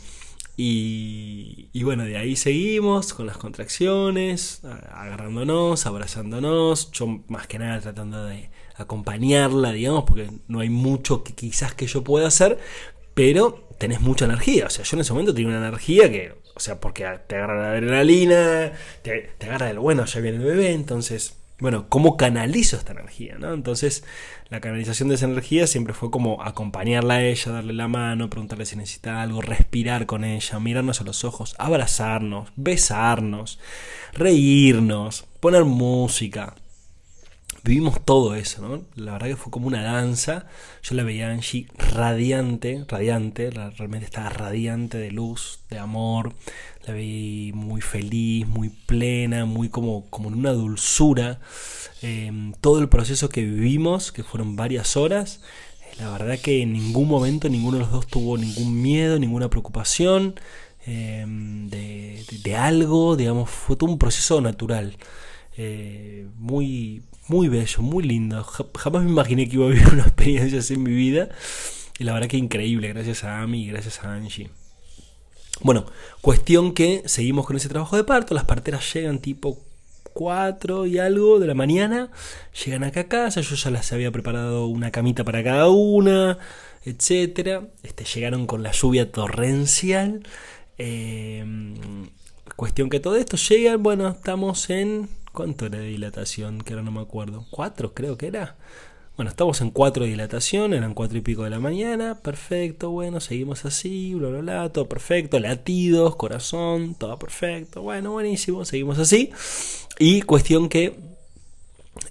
Y, 0.57 1.69
y, 1.73 1.83
bueno, 1.83 2.03
de 2.03 2.17
ahí 2.17 2.35
seguimos 2.35 3.13
con 3.13 3.25
las 3.25 3.37
contracciones, 3.37 4.61
agarrándonos, 4.63 5.87
abrazándonos, 5.87 6.91
yo 6.91 7.07
más 7.29 7.47
que 7.47 7.57
nada 7.57 7.79
tratando 7.81 8.25
de 8.25 8.50
acompañarla, 8.75 9.71
digamos, 9.71 10.03
porque 10.05 10.29
no 10.47 10.59
hay 10.59 10.69
mucho 10.69 11.23
que 11.23 11.33
quizás 11.33 11.73
que 11.73 11.87
yo 11.87 12.03
pueda 12.03 12.27
hacer, 12.27 12.59
pero 13.13 13.67
tenés 13.77 14.01
mucha 14.01 14.25
energía, 14.25 14.67
o 14.67 14.69
sea, 14.69 14.85
yo 14.85 14.97
en 14.97 15.01
ese 15.01 15.13
momento 15.13 15.33
tenía 15.33 15.49
una 15.49 15.67
energía 15.67 16.11
que, 16.11 16.35
o 16.55 16.59
sea, 16.59 16.79
porque 16.79 17.05
te 17.27 17.35
agarra 17.35 17.61
la 17.61 17.71
adrenalina, 17.71 18.71
te, 19.01 19.31
te 19.37 19.45
agarra 19.47 19.69
el 19.69 19.79
bueno, 19.79 20.05
ya 20.05 20.19
viene 20.19 20.37
el 20.37 20.43
bebé, 20.43 20.71
entonces 20.71 21.37
bueno, 21.61 21.85
¿cómo 21.89 22.17
canalizo 22.17 22.75
esta 22.75 22.91
energía? 22.93 23.35
¿no? 23.37 23.53
Entonces, 23.53 24.03
la 24.49 24.59
canalización 24.59 25.09
de 25.09 25.15
esa 25.15 25.27
energía 25.27 25.67
siempre 25.67 25.93
fue 25.93 26.09
como 26.09 26.41
acompañarla 26.41 27.13
a 27.15 27.23
ella, 27.23 27.51
darle 27.51 27.73
la 27.73 27.87
mano, 27.87 28.31
preguntarle 28.31 28.65
si 28.65 28.75
necesita 28.75 29.21
algo, 29.21 29.43
respirar 29.43 30.07
con 30.07 30.23
ella, 30.23 30.59
mirarnos 30.59 31.01
a 31.01 31.03
los 31.03 31.23
ojos, 31.23 31.55
abrazarnos, 31.59 32.51
besarnos, 32.55 33.59
reírnos, 34.11 35.25
poner 35.39 35.63
música, 35.63 36.55
vivimos 37.63 38.03
todo 38.03 38.35
eso, 38.35 38.61
¿no? 38.67 38.83
La 38.95 39.13
verdad 39.13 39.27
que 39.27 39.35
fue 39.35 39.51
como 39.51 39.67
una 39.67 39.83
danza. 39.83 40.47
Yo 40.83 40.95
la 40.95 41.03
veía 41.03 41.27
a 41.27 41.31
Angie 41.31 41.67
radiante, 41.77 42.85
radiante, 42.87 43.49
realmente 43.51 44.05
estaba 44.05 44.29
radiante 44.29 44.97
de 44.97 45.11
luz, 45.11 45.59
de 45.69 45.79
amor. 45.79 46.33
La 46.85 46.93
vi 46.93 47.51
muy 47.53 47.81
feliz, 47.81 48.47
muy 48.47 48.69
plena, 48.69 49.45
muy 49.45 49.69
como, 49.69 50.09
como 50.09 50.29
en 50.29 50.35
una 50.35 50.51
dulzura. 50.51 51.39
Em, 52.01 52.53
todo 52.61 52.79
el 52.79 52.89
proceso 52.89 53.29
que 53.29 53.43
vivimos, 53.43 54.11
que 54.11 54.23
fueron 54.23 54.55
varias 54.55 54.97
horas, 54.97 55.41
la 55.99 56.09
verdad 56.09 56.39
que 56.39 56.63
en 56.63 56.73
ningún 56.73 57.07
momento 57.07 57.49
ninguno 57.49 57.77
de 57.77 57.83
los 57.83 57.91
dos 57.91 58.07
tuvo 58.07 58.37
ningún 58.37 58.81
miedo, 58.81 59.19
ninguna 59.19 59.49
preocupación 59.49 60.35
em, 60.85 61.69
de, 61.69 62.25
de, 62.43 62.55
algo, 62.55 63.15
digamos, 63.15 63.49
fue 63.49 63.75
todo 63.75 63.91
un 63.91 63.99
proceso 63.99 64.41
natural. 64.41 64.97
Eh, 65.57 66.27
muy, 66.37 67.03
muy 67.27 67.47
bello, 67.47 67.81
muy 67.81 68.03
lindo. 68.03 68.43
Jamás 68.43 69.03
me 69.03 69.09
imaginé 69.09 69.47
que 69.47 69.55
iba 69.55 69.65
a 69.65 69.69
vivir 69.69 69.87
una 69.93 70.03
experiencia 70.07 70.59
así 70.59 70.73
en 70.73 70.83
mi 70.83 70.93
vida. 70.93 71.29
Y 71.99 72.03
la 72.03 72.13
verdad 72.13 72.27
que 72.27 72.37
increíble, 72.37 72.87
gracias 72.89 73.23
a 73.23 73.41
Ami 73.41 73.67
gracias 73.67 74.03
a 74.03 74.13
Angie. 74.13 74.49
Bueno, 75.61 75.85
cuestión 76.21 76.73
que 76.73 77.03
seguimos 77.05 77.45
con 77.45 77.55
ese 77.55 77.69
trabajo 77.69 77.95
de 77.95 78.03
parto. 78.03 78.33
Las 78.33 78.45
parteras 78.45 78.91
llegan 78.93 79.19
tipo 79.19 79.59
4 80.13 80.87
y 80.87 80.97
algo 80.97 81.39
de 81.39 81.47
la 81.47 81.53
mañana. 81.53 82.09
Llegan 82.65 82.83
acá 82.83 83.01
a 83.01 83.07
casa. 83.07 83.41
Yo 83.41 83.55
ya 83.55 83.69
les 83.69 83.91
había 83.93 84.11
preparado 84.11 84.65
una 84.65 84.91
camita 84.91 85.23
para 85.23 85.43
cada 85.43 85.69
una, 85.69 86.39
etcétera. 86.83 87.67
Este, 87.83 88.05
llegaron 88.05 88.47
con 88.47 88.63
la 88.63 88.71
lluvia 88.71 89.11
torrencial. 89.11 90.23
Eh, 90.79 91.45
cuestión 92.55 92.89
que 92.89 92.99
todo 92.99 93.15
esto 93.15 93.37
llegan. 93.37 93.83
Bueno, 93.83 94.07
estamos 94.07 94.69
en 94.71 95.09
¿Cuánto 95.31 95.65
era 95.65 95.79
de 95.79 95.87
dilatación? 95.87 96.61
Que 96.61 96.73
ahora 96.73 96.83
no 96.83 96.91
me 96.91 97.01
acuerdo. 97.01 97.45
¿Cuatro 97.51 97.93
creo 97.93 98.17
que 98.17 98.27
era? 98.27 98.57
Bueno, 99.17 99.29
estamos 99.29 99.61
en 99.61 99.71
cuatro 99.71 100.03
de 100.03 100.09
dilatación, 100.09 100.73
eran 100.73 100.93
cuatro 100.93 101.17
y 101.17 101.21
pico 101.21 101.43
de 101.43 101.49
la 101.49 101.59
mañana, 101.59 102.19
perfecto, 102.23 102.89
bueno, 102.91 103.19
seguimos 103.19 103.65
así, 103.65 104.15
bla, 104.15 104.29
bla, 104.29 104.39
bla, 104.39 104.69
todo 104.69 104.87
perfecto, 104.87 105.39
latidos, 105.39 106.15
corazón, 106.15 106.95
todo 106.95 107.19
perfecto, 107.19 107.81
bueno, 107.81 108.13
buenísimo, 108.13 108.65
seguimos 108.65 108.97
así. 108.99 109.29
Y 109.99 110.21
cuestión 110.23 110.69
que 110.69 110.97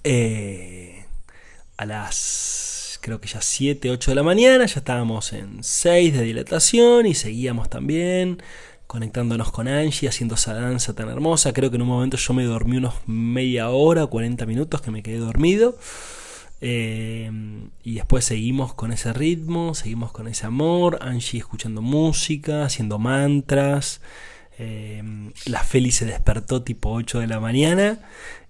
eh, 0.03 1.05
a 1.77 1.85
las, 1.85 2.99
creo 3.01 3.19
que 3.19 3.27
ya 3.27 3.41
7, 3.41 3.89
8 3.89 4.11
de 4.11 4.15
la 4.15 4.23
mañana, 4.23 4.65
ya 4.65 4.79
estábamos 4.79 5.33
en 5.33 5.63
6 5.63 6.13
de 6.13 6.21
dilatación 6.21 7.07
y 7.07 7.15
seguíamos 7.15 7.69
también 7.69 8.41
conectándonos 8.91 9.53
con 9.53 9.69
Angie, 9.69 10.09
haciendo 10.09 10.35
esa 10.35 10.53
danza 10.53 10.93
tan 10.93 11.07
hermosa. 11.07 11.53
Creo 11.53 11.69
que 11.69 11.77
en 11.77 11.83
un 11.83 11.87
momento 11.87 12.17
yo 12.17 12.33
me 12.33 12.43
dormí 12.43 12.75
unos 12.75 12.95
media 13.05 13.69
hora, 13.69 14.05
40 14.05 14.45
minutos 14.45 14.81
que 14.81 14.91
me 14.91 15.01
quedé 15.01 15.17
dormido. 15.19 15.77
Eh, 16.59 17.31
y 17.85 17.93
después 17.93 18.25
seguimos 18.25 18.73
con 18.73 18.91
ese 18.91 19.13
ritmo, 19.13 19.75
seguimos 19.75 20.11
con 20.11 20.27
ese 20.27 20.45
amor, 20.45 20.99
Angie 21.03 21.39
escuchando 21.39 21.81
música, 21.81 22.65
haciendo 22.65 22.99
mantras. 22.99 24.01
Eh, 24.59 25.01
la 25.45 25.63
Feli 25.63 25.91
se 25.91 26.03
despertó 26.03 26.61
tipo 26.61 26.91
8 26.91 27.21
de 27.21 27.27
la 27.27 27.39
mañana 27.39 27.97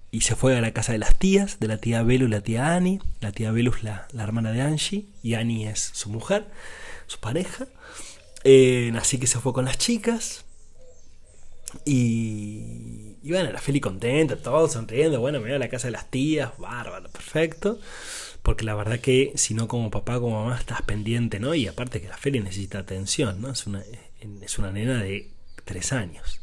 y 0.09 0.21
se 0.21 0.35
fue 0.35 0.57
a 0.57 0.61
la 0.61 0.71
casa 0.71 0.91
de 0.93 0.97
las 0.97 1.19
tías, 1.19 1.59
de 1.59 1.67
la 1.67 1.77
tía 1.77 2.01
Belu 2.01 2.25
y 2.25 2.29
la 2.29 2.41
tía 2.41 2.73
Annie. 2.73 2.99
La 3.19 3.31
tía 3.31 3.51
Belu 3.51 3.75
es 3.75 3.83
la, 3.83 4.07
la 4.11 4.23
hermana 4.23 4.51
de 4.51 4.63
Angie 4.63 5.05
y 5.21 5.35
Annie 5.35 5.67
es 5.67 5.91
su 5.93 6.09
mujer, 6.09 6.47
su 7.05 7.19
pareja. 7.19 7.67
Eh, 8.43 8.91
así 8.95 9.19
que 9.19 9.27
se 9.27 9.39
fue 9.39 9.53
con 9.53 9.65
las 9.65 9.77
chicas. 9.77 10.45
Y, 11.85 13.15
y 13.23 13.31
bueno, 13.31 13.51
la 13.51 13.61
Feli 13.61 13.79
contenta, 13.79 14.35
todo 14.35 14.67
sonriendo. 14.67 15.19
Bueno, 15.19 15.39
me 15.39 15.45
voy 15.45 15.55
a 15.55 15.59
la 15.59 15.69
casa 15.69 15.87
de 15.87 15.91
las 15.91 16.09
tías, 16.09 16.51
bárbaro, 16.57 17.09
perfecto. 17.09 17.79
Porque 18.41 18.65
la 18.65 18.75
verdad 18.75 18.99
que 18.99 19.33
si 19.35 19.53
no 19.53 19.67
como 19.67 19.91
papá, 19.91 20.19
como 20.19 20.43
mamá, 20.43 20.57
estás 20.57 20.81
pendiente, 20.81 21.39
¿no? 21.39 21.53
Y 21.53 21.67
aparte 21.67 22.01
que 22.01 22.07
la 22.07 22.17
Feli 22.17 22.39
necesita 22.39 22.79
atención, 22.79 23.41
¿no? 23.41 23.51
Es 23.51 23.67
una, 23.67 23.83
es 24.41 24.59
una 24.59 24.71
nena 24.71 25.01
de 25.01 25.29
tres 25.63 25.93
años. 25.93 26.41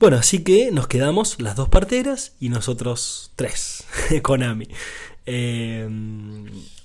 Bueno, 0.00 0.16
así 0.16 0.44
que 0.44 0.70
nos 0.70 0.86
quedamos 0.86 1.40
las 1.40 1.56
dos 1.56 1.68
parteras 1.68 2.34
y 2.40 2.48
nosotros 2.48 3.32
tres, 3.36 3.84
con 4.22 4.42
Ami. 4.42 4.68
Eh, 5.26 5.86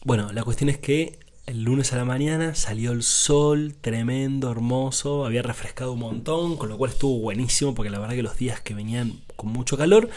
bueno, 0.03 0.33
la 0.33 0.43
cuestión 0.43 0.69
es 0.69 0.79
que 0.79 1.19
el 1.45 1.63
lunes 1.63 1.91
a 1.91 1.97
la 1.97 2.05
mañana 2.05 2.55
salió 2.55 2.91
el 2.91 3.03
sol, 3.03 3.75
tremendo, 3.81 4.50
hermoso, 4.50 5.25
había 5.25 5.41
refrescado 5.41 5.93
un 5.93 6.00
montón, 6.00 6.55
con 6.55 6.69
lo 6.69 6.77
cual 6.77 6.91
estuvo 6.91 7.19
buenísimo, 7.19 7.75
porque 7.75 7.89
la 7.89 8.00
verdad 8.00 8.15
que 8.15 8.23
los 8.23 8.38
días 8.38 8.62
que 8.62 8.73
venían 8.73 9.21
con 9.35 9.51
mucho 9.51 9.77
calor 9.77 10.09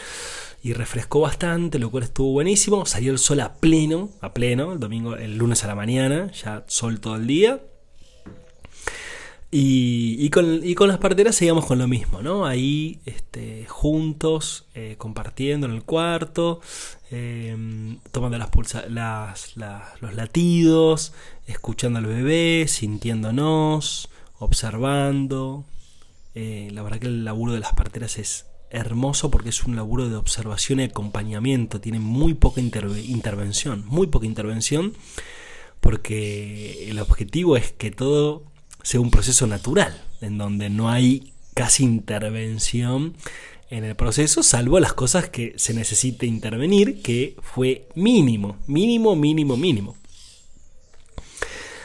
y 0.63 0.73
refrescó 0.73 1.19
bastante, 1.19 1.79
lo 1.79 1.91
cual 1.91 2.03
estuvo 2.03 2.31
buenísimo. 2.31 2.85
Salió 2.85 3.11
el 3.11 3.19
sol 3.19 3.41
a 3.41 3.55
pleno, 3.55 4.09
a 4.21 4.33
pleno, 4.33 4.73
el 4.73 4.79
domingo, 4.79 5.15
el 5.15 5.37
lunes 5.37 5.63
a 5.63 5.67
la 5.67 5.75
mañana, 5.75 6.31
ya 6.31 6.63
sol 6.67 7.01
todo 7.01 7.17
el 7.17 7.27
día. 7.27 7.61
Y, 9.49 10.29
con, 10.29 10.87
las 10.87 10.97
parteras 10.97 11.35
seguíamos 11.35 11.65
con 11.65 11.77
lo 11.77 11.87
mismo, 11.87 12.21
¿no? 12.21 12.45
Ahí 12.45 12.99
este, 13.05 13.65
juntos, 13.65 14.65
eh, 14.75 14.95
compartiendo 14.97 15.67
en 15.67 15.73
el 15.73 15.83
cuarto, 15.83 16.59
em, 17.11 17.99
tomando 18.11 18.37
las, 18.37 18.51
las, 18.89 20.01
los 20.01 20.13
latidos, 20.15 21.13
escuchando 21.45 21.99
al 21.99 22.05
bebé, 22.05 22.65
sintiéndonos, 22.67 24.09
observando. 24.39 25.63
Eh, 26.35 26.69
la 26.73 26.83
verdad 26.83 26.99
que 26.99 27.07
el 27.07 27.23
laburo 27.23 27.53
de 27.53 27.61
las 27.61 27.73
parteras 27.73 28.17
es 28.17 28.47
hermoso 28.69 29.31
porque 29.31 29.49
es 29.49 29.63
un 29.63 29.77
laburo 29.77 30.09
de 30.09 30.17
observación 30.17 30.81
y 30.81 30.83
acompañamiento, 30.83 31.79
tiene 31.79 31.99
muy 31.99 32.33
poca 32.33 32.59
intervención, 32.59 33.85
muy 33.87 34.07
poca 34.07 34.25
intervención, 34.25 34.93
porque 35.79 36.89
el 36.89 36.99
objetivo 36.99 37.55
es 37.55 37.71
que 37.71 37.91
todo 37.91 38.43
sea 38.83 38.99
un 38.99 39.11
proceso 39.11 39.47
natural, 39.47 40.01
en 40.21 40.37
donde 40.37 40.69
no 40.69 40.89
hay 40.89 41.33
casi 41.53 41.83
intervención 41.83 43.15
en 43.69 43.83
el 43.83 43.95
proceso, 43.95 44.43
salvo 44.43 44.79
las 44.79 44.93
cosas 44.93 45.29
que 45.29 45.53
se 45.57 45.73
necesite 45.73 46.25
intervenir, 46.25 47.01
que 47.01 47.35
fue 47.41 47.89
mínimo, 47.95 48.57
mínimo, 48.67 49.15
mínimo, 49.15 49.57
mínimo. 49.57 49.97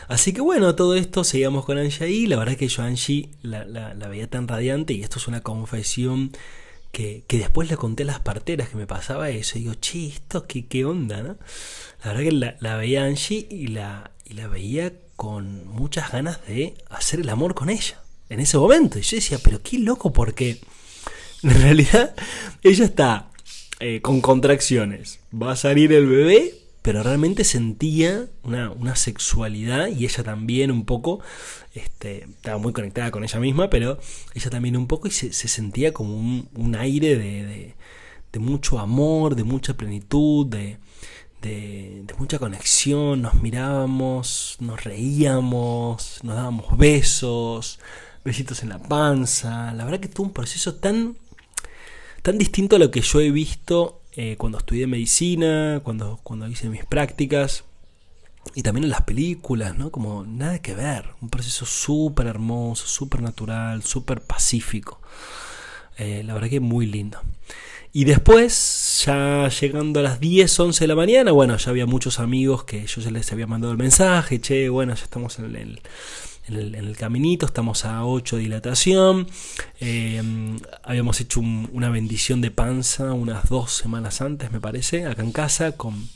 Así 0.08 0.32
que 0.32 0.40
bueno, 0.40 0.74
todo 0.74 0.94
esto 0.94 1.24
seguíamos 1.24 1.64
con 1.64 1.78
Angie 1.78 2.04
ahí. 2.04 2.26
La 2.26 2.36
verdad 2.36 2.56
que 2.56 2.68
yo 2.68 2.82
Angie 2.82 3.30
la, 3.42 3.64
la, 3.64 4.08
veía 4.08 4.28
tan 4.28 4.46
radiante 4.46 4.92
y 4.92 5.02
esto 5.02 5.18
es 5.18 5.26
una 5.26 5.40
confesión 5.40 6.32
que, 6.92 7.24
que, 7.26 7.38
después 7.38 7.70
le 7.70 7.76
conté 7.76 8.02
a 8.02 8.06
las 8.06 8.20
parteras 8.20 8.68
que 8.68 8.76
me 8.76 8.86
pasaba 8.86 9.30
eso. 9.30 9.58
Y 9.58 9.62
digo, 9.62 9.74
che, 9.74 10.12
qué, 10.46 10.66
qué 10.66 10.84
onda, 10.84 11.22
¿no? 11.22 11.38
La 12.04 12.12
verdad 12.12 12.22
que 12.22 12.32
la, 12.32 12.56
la 12.60 12.76
veía 12.76 13.04
Angie 13.04 13.46
y 13.50 13.68
la, 13.68 14.11
y 14.24 14.34
la 14.34 14.48
veía 14.48 14.92
con 15.16 15.66
muchas 15.68 16.12
ganas 16.12 16.44
de 16.46 16.74
hacer 16.90 17.20
el 17.20 17.28
amor 17.28 17.54
con 17.54 17.70
ella 17.70 18.00
en 18.28 18.40
ese 18.40 18.58
momento. 18.58 18.98
Y 18.98 19.02
yo 19.02 19.16
decía, 19.16 19.38
pero 19.42 19.62
qué 19.62 19.78
loco, 19.78 20.12
porque 20.12 20.58
en 21.42 21.62
realidad 21.62 22.14
ella 22.62 22.84
está 22.84 23.30
eh, 23.80 24.00
con 24.00 24.20
contracciones. 24.20 25.20
Va 25.32 25.52
a 25.52 25.56
salir 25.56 25.92
el 25.92 26.06
bebé, 26.06 26.54
pero 26.82 27.02
realmente 27.02 27.44
sentía 27.44 28.26
una, 28.42 28.96
sexualidad 28.96 29.88
y 29.88 30.04
ella 30.04 30.24
también 30.24 30.70
un 30.70 30.84
poco, 30.84 31.20
este, 31.74 32.24
estaba 32.24 32.58
muy 32.58 32.72
conectada 32.72 33.10
con 33.10 33.22
ella 33.22 33.38
misma, 33.38 33.70
pero 33.70 33.98
ella 34.34 34.50
también 34.50 34.76
un 34.76 34.88
poco 34.88 35.08
y 35.08 35.10
se, 35.12 35.32
sentía 35.32 35.92
como 35.92 36.16
un, 36.16 36.76
aire 36.76 37.16
de, 37.16 37.74
de 38.32 38.38
mucho 38.38 38.78
amor, 38.78 39.36
de 39.36 39.44
mucha 39.44 39.76
plenitud, 39.76 40.46
de, 40.46 40.78
de, 41.42 42.04
mucha 42.18 42.38
conexión, 42.38 43.22
nos 43.22 43.34
mirábamos, 43.34 44.56
nos 44.60 44.84
reíamos, 44.84 46.20
nos 46.22 46.36
dábamos 46.36 46.78
besos, 46.78 47.80
besitos 48.24 48.62
en 48.62 48.70
la 48.70 48.78
panza. 48.78 49.72
La 49.74 49.84
verdad 49.84 50.00
que 50.00 50.08
tuvo 50.08 50.28
un 50.28 50.32
proceso 50.32 50.76
tan, 50.76 51.16
tan 52.22 52.38
distinto 52.38 52.76
a 52.76 52.78
lo 52.78 52.90
que 52.90 53.00
yo 53.00 53.20
he 53.20 53.30
visto 53.30 54.00
eh, 54.12 54.36
cuando 54.38 54.58
estudié 54.58 54.86
medicina, 54.86 55.80
cuando, 55.82 56.20
cuando 56.22 56.46
hice 56.48 56.68
mis 56.68 56.84
prácticas 56.84 57.64
y 58.54 58.62
también 58.62 58.84
en 58.84 58.90
las 58.90 59.02
películas, 59.02 59.76
¿no? 59.76 59.90
Como 59.90 60.24
nada 60.24 60.60
que 60.60 60.74
ver, 60.74 61.10
un 61.20 61.28
proceso 61.28 61.66
súper 61.66 62.26
hermoso, 62.26 62.86
súper 62.86 63.22
natural, 63.22 63.82
súper 63.82 64.20
pacífico. 64.20 65.00
Eh, 65.98 66.22
la 66.24 66.34
verdad 66.34 66.48
que 66.48 66.60
muy 66.60 66.86
lindo. 66.86 67.20
Y 67.94 68.04
después, 68.04 69.04
ya 69.06 69.48
llegando 69.48 70.00
a 70.00 70.02
las 70.02 70.18
10, 70.18 70.60
11 70.60 70.84
de 70.84 70.88
la 70.88 70.94
mañana, 70.94 71.32
bueno, 71.32 71.58
ya 71.58 71.70
había 71.70 71.84
muchos 71.84 72.20
amigos 72.20 72.64
que 72.64 72.86
yo 72.86 73.02
ya 73.02 73.10
les 73.10 73.30
había 73.32 73.46
mandado 73.46 73.70
el 73.70 73.78
mensaje, 73.78 74.40
che, 74.40 74.70
bueno, 74.70 74.94
ya 74.94 75.04
estamos 75.04 75.38
en 75.38 75.54
el, 75.54 75.80
en 76.48 76.74
el, 76.74 76.96
caminito, 76.96 77.44
estamos 77.44 77.84
a 77.84 78.06
8 78.06 78.36
de 78.36 78.42
dilatación, 78.42 79.26
eh, 79.80 80.22
habíamos 80.82 81.20
hecho 81.20 81.40
una 81.40 81.90
bendición 81.90 82.40
de 82.40 82.50
panza 82.50 83.12
unas 83.12 83.50
dos 83.50 83.72
semanas 83.72 84.22
antes, 84.22 84.50
me 84.50 84.60
parece, 84.60 85.04
acá 85.04 85.22
en 85.22 85.32
casa, 85.32 85.72
con, 85.72 86.08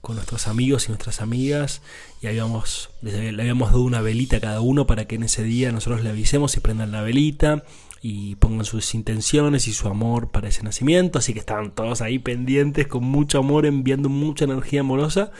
con 0.00 0.16
nuestros 0.16 0.48
amigos 0.48 0.86
y 0.86 0.88
nuestras 0.88 1.20
amigas, 1.20 1.82
y 2.22 2.28
habíamos, 2.28 2.88
le 3.02 3.28
habíamos 3.28 3.72
dado 3.72 3.82
una 3.82 4.00
velita 4.00 4.38
a 4.38 4.40
cada 4.40 4.62
uno 4.62 4.86
para 4.86 5.04
que 5.06 5.16
en 5.16 5.24
ese 5.24 5.42
día 5.42 5.70
nosotros 5.70 6.02
le 6.02 6.08
avisemos 6.08 6.56
y 6.56 6.60
prendan 6.60 6.92
la 6.92 7.02
velita. 7.02 7.62
Y 8.02 8.36
pongan 8.36 8.64
sus 8.64 8.94
intenciones 8.94 9.68
y 9.68 9.72
su 9.72 9.88
amor 9.88 10.30
para 10.30 10.48
ese 10.48 10.62
nacimiento. 10.62 11.18
Así 11.18 11.32
que 11.32 11.38
estaban 11.38 11.72
todos 11.72 12.00
ahí 12.00 12.18
pendientes 12.18 12.86
con 12.86 13.04
mucho 13.04 13.38
amor, 13.38 13.66
enviando 13.66 14.08
mucha 14.08 14.44
energía 14.44 14.80
amorosa, 14.80 15.32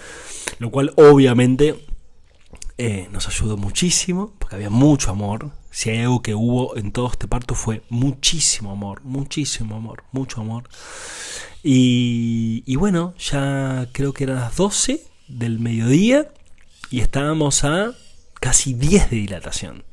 lo 0.58 0.70
cual 0.70 0.92
obviamente 0.96 1.76
eh, 2.76 3.08
nos 3.12 3.28
ayudó 3.28 3.56
muchísimo, 3.56 4.34
porque 4.38 4.56
había 4.56 4.70
mucho 4.70 5.10
amor. 5.10 5.50
Si 5.70 5.90
hay 5.90 6.00
algo 6.00 6.20
que 6.20 6.34
hubo 6.34 6.76
en 6.76 6.92
todo 6.92 7.10
este 7.10 7.28
parto 7.28 7.54
fue 7.54 7.82
muchísimo 7.88 8.72
amor, 8.72 9.02
muchísimo 9.04 9.76
amor, 9.76 10.04
mucho 10.12 10.40
amor. 10.40 10.64
Y, 11.62 12.62
y 12.66 12.76
bueno, 12.76 13.14
ya 13.18 13.88
creo 13.92 14.12
que 14.12 14.24
eran 14.24 14.36
las 14.36 14.56
12 14.56 15.02
del 15.28 15.60
mediodía 15.60 16.32
y 16.90 17.00
estábamos 17.00 17.64
a 17.64 17.92
casi 18.40 18.74
10 18.74 19.10
de 19.10 19.16
dilatación. 19.16 19.84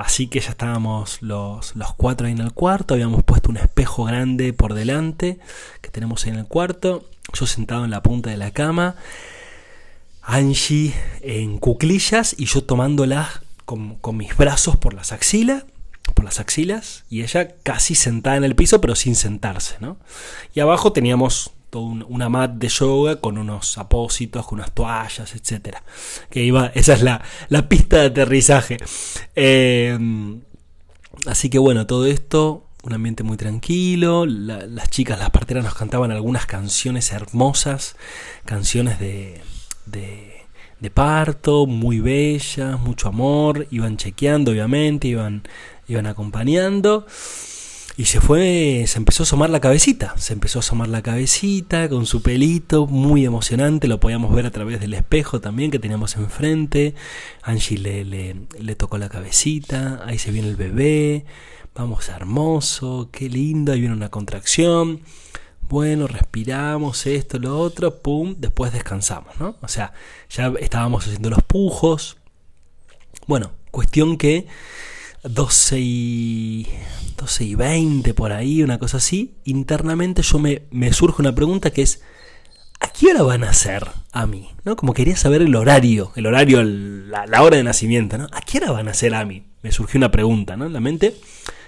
Así 0.00 0.28
que 0.28 0.40
ya 0.40 0.48
estábamos 0.48 1.20
los, 1.20 1.76
los 1.76 1.92
cuatro 1.92 2.26
ahí 2.26 2.32
en 2.32 2.40
el 2.40 2.54
cuarto, 2.54 2.94
habíamos 2.94 3.22
puesto 3.22 3.50
un 3.50 3.58
espejo 3.58 4.04
grande 4.04 4.54
por 4.54 4.72
delante 4.72 5.38
que 5.82 5.90
tenemos 5.90 6.24
ahí 6.24 6.30
en 6.30 6.38
el 6.38 6.46
cuarto, 6.46 7.04
yo 7.34 7.44
sentado 7.44 7.84
en 7.84 7.90
la 7.90 8.02
punta 8.02 8.30
de 8.30 8.38
la 8.38 8.50
cama, 8.50 8.96
Angie 10.22 10.94
en 11.20 11.58
cuclillas 11.58 12.34
y 12.38 12.46
yo 12.46 12.64
tomándola 12.64 13.28
con, 13.66 13.96
con 13.96 14.16
mis 14.16 14.34
brazos 14.38 14.78
por 14.78 14.94
las 14.94 15.12
axilas 15.12 15.66
por 16.14 16.24
las 16.24 16.40
axilas 16.40 17.04
y 17.10 17.22
ella 17.22 17.54
casi 17.62 17.94
sentada 17.94 18.38
en 18.38 18.44
el 18.44 18.56
piso 18.56 18.80
pero 18.80 18.94
sin 18.94 19.14
sentarse, 19.14 19.76
¿no? 19.80 19.98
Y 20.54 20.60
abajo 20.60 20.94
teníamos 20.94 21.50
una 21.78 22.28
mat 22.28 22.52
de 22.52 22.68
yoga 22.68 23.20
con 23.20 23.38
unos 23.38 23.78
apósitos, 23.78 24.46
con 24.46 24.58
unas 24.58 24.72
toallas, 24.72 25.34
etcétera. 25.34 25.82
Que 26.30 26.42
iba, 26.42 26.66
esa 26.74 26.94
es 26.94 27.02
la, 27.02 27.68
pista 27.68 27.98
de 27.98 28.06
aterrizaje. 28.06 28.78
Em, 29.34 30.40
así 31.26 31.50
que 31.50 31.58
bueno, 31.58 31.86
todo 31.86 32.06
esto, 32.06 32.66
un 32.82 32.92
ambiente 32.94 33.22
muy 33.22 33.36
tranquilo. 33.36 34.26
las 34.26 34.90
chicas, 34.90 35.18
las 35.18 35.30
parteras 35.30 35.64
nos 35.64 35.74
cantaban 35.74 36.10
algunas 36.10 36.46
canciones 36.46 37.12
hermosas, 37.12 37.96
canciones 38.44 38.98
de, 38.98 39.40
de, 39.86 40.42
de 40.80 40.90
parto, 40.90 41.66
muy 41.66 42.00
bellas, 42.00 42.80
mucho 42.80 43.08
amor. 43.08 43.66
Iban 43.70 43.96
chequeando, 43.96 44.50
obviamente, 44.50 45.08
iban, 45.08 45.42
iban 45.88 46.06
acompañando. 46.06 47.06
Y 48.00 48.06
se 48.06 48.22
fue, 48.22 48.84
se 48.86 48.96
empezó 48.96 49.22
a 49.22 49.24
asomar 49.24 49.50
la 49.50 49.60
cabecita, 49.60 50.14
se 50.16 50.32
empezó 50.32 50.58
a 50.58 50.60
asomar 50.60 50.88
la 50.88 51.02
cabecita 51.02 51.86
con 51.90 52.06
su 52.06 52.22
pelito, 52.22 52.86
muy 52.86 53.26
emocionante, 53.26 53.88
lo 53.88 54.00
podíamos 54.00 54.34
ver 54.34 54.46
a 54.46 54.50
través 54.50 54.80
del 54.80 54.94
espejo 54.94 55.42
también 55.42 55.70
que 55.70 55.78
teníamos 55.78 56.16
enfrente. 56.16 56.94
Angie 57.42 57.76
le, 57.76 58.06
le, 58.06 58.74
tocó 58.74 58.96
la 58.96 59.10
cabecita, 59.10 60.00
ahí 60.06 60.16
se 60.16 60.30
viene 60.30 60.48
el 60.48 60.56
bebé, 60.56 61.26
vamos 61.74 62.08
hermoso, 62.08 63.10
qué 63.12 63.28
lindo, 63.28 63.72
ahí 63.72 63.80
viene 63.80 63.94
una 63.94 64.08
contracción. 64.08 65.02
Bueno, 65.68 66.06
respiramos 66.06 67.06
esto, 67.06 67.38
lo 67.38 67.58
otro, 67.58 68.00
pum, 68.00 68.34
después 68.38 68.72
descansamos, 68.72 69.38
¿no? 69.38 69.56
O 69.60 69.68
sea, 69.68 69.92
ya 70.30 70.50
estábamos 70.58 71.04
haciendo 71.04 71.28
los 71.28 71.42
pujos. 71.42 72.16
Bueno, 73.26 73.52
cuestión 73.70 74.16
que 74.16 74.46
12 75.22 75.78
y, 75.78 76.66
12 77.16 77.44
y 77.44 77.54
20 77.54 78.14
por 78.14 78.32
ahí, 78.32 78.62
una 78.62 78.78
cosa 78.78 78.96
así, 78.96 79.34
internamente 79.44 80.22
yo 80.22 80.38
me, 80.38 80.62
me 80.70 80.92
surge 80.92 81.20
una 81.20 81.34
pregunta 81.34 81.70
que 81.70 81.82
es, 81.82 82.02
¿a 82.80 82.90
qué 82.90 83.08
hora 83.08 83.22
van 83.22 83.44
a 83.44 83.52
ser 83.52 83.86
a 84.12 84.26
mí? 84.26 84.50
¿No? 84.64 84.76
Como 84.76 84.94
quería 84.94 85.16
saber 85.16 85.42
el 85.42 85.54
horario, 85.54 86.12
el 86.16 86.26
horario, 86.26 86.62
la, 86.62 87.26
la, 87.26 87.42
hora 87.42 87.56
de 87.56 87.64
nacimiento, 87.64 88.16
¿no? 88.18 88.28
¿A 88.32 88.40
qué 88.40 88.58
hora 88.58 88.72
van 88.72 88.88
a 88.88 88.94
ser 88.94 89.14
a 89.14 89.24
mí? 89.24 89.44
Me 89.62 89.72
surgió 89.72 89.98
una 89.98 90.10
pregunta, 90.10 90.56
¿no? 90.56 90.66
En 90.66 90.72
la 90.72 90.80
mente. 90.80 91.16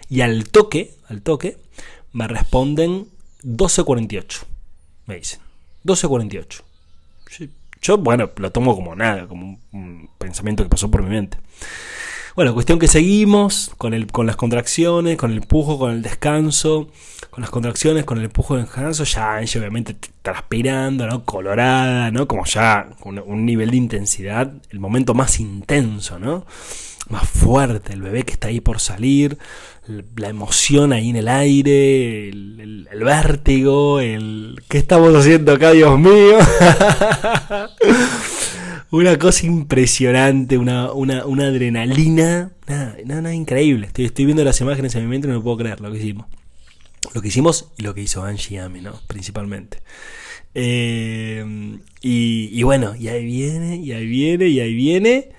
Y 0.09 0.23
al 0.23 0.49
toque, 0.49 0.95
al 1.09 1.23
toque, 1.23 1.59
me 2.13 2.29
responden 2.29 3.07
12.48. 3.45 4.45
Me 5.07 5.17
dicen. 5.17 5.41
12.48. 5.85 6.63
Yo, 7.81 7.99
bueno, 7.99 8.31
lo 8.37 8.53
tomo 8.53 8.77
como 8.77 8.95
nada, 8.95 9.27
como 9.27 9.59
un 9.73 10.09
pensamiento 10.19 10.63
que 10.63 10.69
pasó 10.69 10.91
por 10.91 11.03
mi 11.03 11.11
mente. 11.11 11.39
Bueno, 12.35 12.55
cuestión 12.55 12.79
que 12.79 12.89
seguimos 12.89 13.71
con, 13.77 13.93
el, 13.93 14.07
con 14.07 14.27
las 14.27 14.37
contracciones, 14.37 15.19
con 15.19 15.33
el 15.33 15.39
empujo, 15.39 15.79
con 15.79 15.91
el 15.91 16.01
descanso, 16.01 16.89
con 17.29 17.43
las 17.43 17.51
contracciones, 17.51 18.05
con 18.05 18.17
el 18.19 18.25
empujo 18.25 18.55
el 18.57 18.63
descanso, 18.63 19.05
ya 19.05 19.37
Angie 19.37 19.61
obviamente 19.61 19.95
transpirando, 20.23 21.07
¿no? 21.07 21.27
Colorada, 21.27 22.11
¿no? 22.11 22.27
Como 22.27 22.47
ya 22.47 22.89
con 23.01 23.19
un 23.19 23.45
nivel 23.45 23.71
de 23.73 23.77
intensidad, 23.77 24.51
el 24.71 24.81
momento 24.81 25.13
más 25.13 25.41
intenso, 25.41 26.19
¿no? 26.19 26.47
Más 27.11 27.29
fuerte, 27.29 27.93
el 27.93 28.01
bebé 28.01 28.23
que 28.23 28.33
está 28.33 28.49
ahí 28.49 28.61
por 28.61 28.81
salir, 28.81 29.37
la 30.17 30.29
emoción 30.29 30.95
ahí 30.95 31.11
en 31.11 31.17
el 31.17 31.29
aire, 31.29 32.31
el, 32.31 32.89
el 32.91 33.05
vértigo, 33.05 34.01
el... 34.01 34.63
¿Qué 34.69 34.79
estamos 34.79 35.15
haciendo 35.15 35.53
acá, 35.53 35.73
Dios 35.73 35.99
mío? 35.99 36.39
una 38.93 39.19
cosa 39.19 39.47
impresionante, 39.47 40.59
una, 40.59 40.93
una, 40.93 41.25
una 41.25 41.47
adrenalina. 41.47 42.53
Nada, 42.67 42.97
nada, 43.07 43.35
increíble. 43.35 43.87
Estoy, 43.87 44.05
estoy 44.05 44.27
viendo 44.27 44.45
las 44.45 44.61
imágenes 44.61 44.95
en 44.95 45.03
mi 45.03 45.09
mente 45.09 45.27
y 45.27 45.31
no 45.31 45.43
puedo 45.43 45.57
creer 45.57 45.81
lo 45.81 45.91
que 45.91 45.99
hicimos. 45.99 46.27
Lo 47.15 47.23
que 47.23 47.29
hicimos 47.29 47.71
y 47.79 47.83
lo 47.83 47.95
que 47.95 48.03
hizo 48.03 48.23
Angie 48.23 48.61
Ami, 48.61 48.83
¿no? 48.83 48.93
Principalmente. 49.07 49.79
Eh, 50.55 51.79
y, 52.03 52.51
y, 52.53 52.63
bueno, 52.65 52.95
y 52.95 53.09
ahí 53.09 53.25
viene, 53.25 53.77
y 53.77 53.93
ahí 53.93 54.07
viene, 54.07 54.49
y 54.49 54.61
ahí 54.61 54.75
viene. 54.75 55.31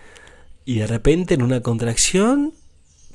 Y 0.65 0.79
de 0.79 0.87
repente 0.87 1.35
en 1.35 1.43
una 1.43 1.61
contracción, 1.61 2.53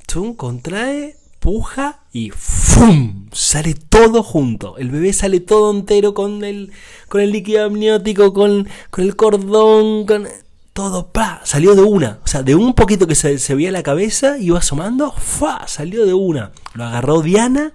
tum, 0.07 0.35
contrae, 0.35 1.17
puja 1.41 1.98
y 2.11 2.31
¡fum! 2.31 3.27
Sale 3.31 3.75
todo 3.75 4.23
junto. 4.23 4.77
El 4.77 4.89
bebé 4.89 5.13
sale 5.13 5.39
todo 5.39 5.71
entero 5.71 6.13
con 6.13 6.43
el, 6.43 6.71
con 7.07 7.21
el 7.21 7.31
líquido 7.31 7.65
amniótico, 7.65 8.33
con, 8.33 8.67
con 8.89 9.03
el 9.03 9.15
cordón, 9.15 10.05
con 10.05 10.27
todo, 10.73 11.11
pa, 11.11 11.41
salió 11.43 11.75
de 11.75 11.81
una. 11.81 12.19
O 12.23 12.27
sea, 12.27 12.41
de 12.41 12.55
un 12.55 12.73
poquito 12.73 13.05
que 13.05 13.15
se, 13.15 13.37
se 13.37 13.55
veía 13.55 13.71
la 13.71 13.83
cabeza, 13.83 14.37
iba 14.39 14.59
asomando, 14.59 15.11
¡fa! 15.11 15.67
Salió 15.67 16.05
de 16.05 16.13
una. 16.13 16.51
Lo 16.73 16.85
agarró 16.85 17.21
Diana, 17.21 17.73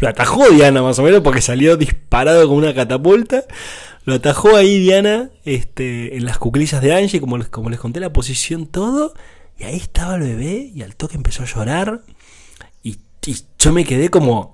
lo 0.00 0.08
atajó 0.08 0.48
Diana 0.50 0.82
más 0.82 0.98
o 0.98 1.02
menos 1.02 1.20
porque 1.20 1.40
salió 1.40 1.76
disparado 1.76 2.46
con 2.48 2.56
una 2.56 2.74
catapulta. 2.74 3.44
Lo 4.04 4.14
atajó 4.14 4.56
ahí 4.56 4.80
Diana 4.80 5.30
este, 5.44 6.16
en 6.16 6.24
las 6.24 6.38
cuclillas 6.38 6.82
de 6.82 6.94
Angie, 6.94 7.20
como 7.20 7.38
les, 7.38 7.48
como 7.48 7.70
les 7.70 7.78
conté 7.78 8.00
la 8.00 8.12
posición, 8.12 8.66
todo. 8.66 9.14
Y 9.58 9.64
ahí 9.64 9.76
estaba 9.76 10.16
el 10.16 10.22
bebé 10.22 10.72
y 10.74 10.82
al 10.82 10.96
toque 10.96 11.16
empezó 11.16 11.44
a 11.44 11.46
llorar 11.46 12.02
y 13.26 13.36
yo 13.58 13.72
me 13.72 13.84
quedé 13.84 14.10
como... 14.10 14.52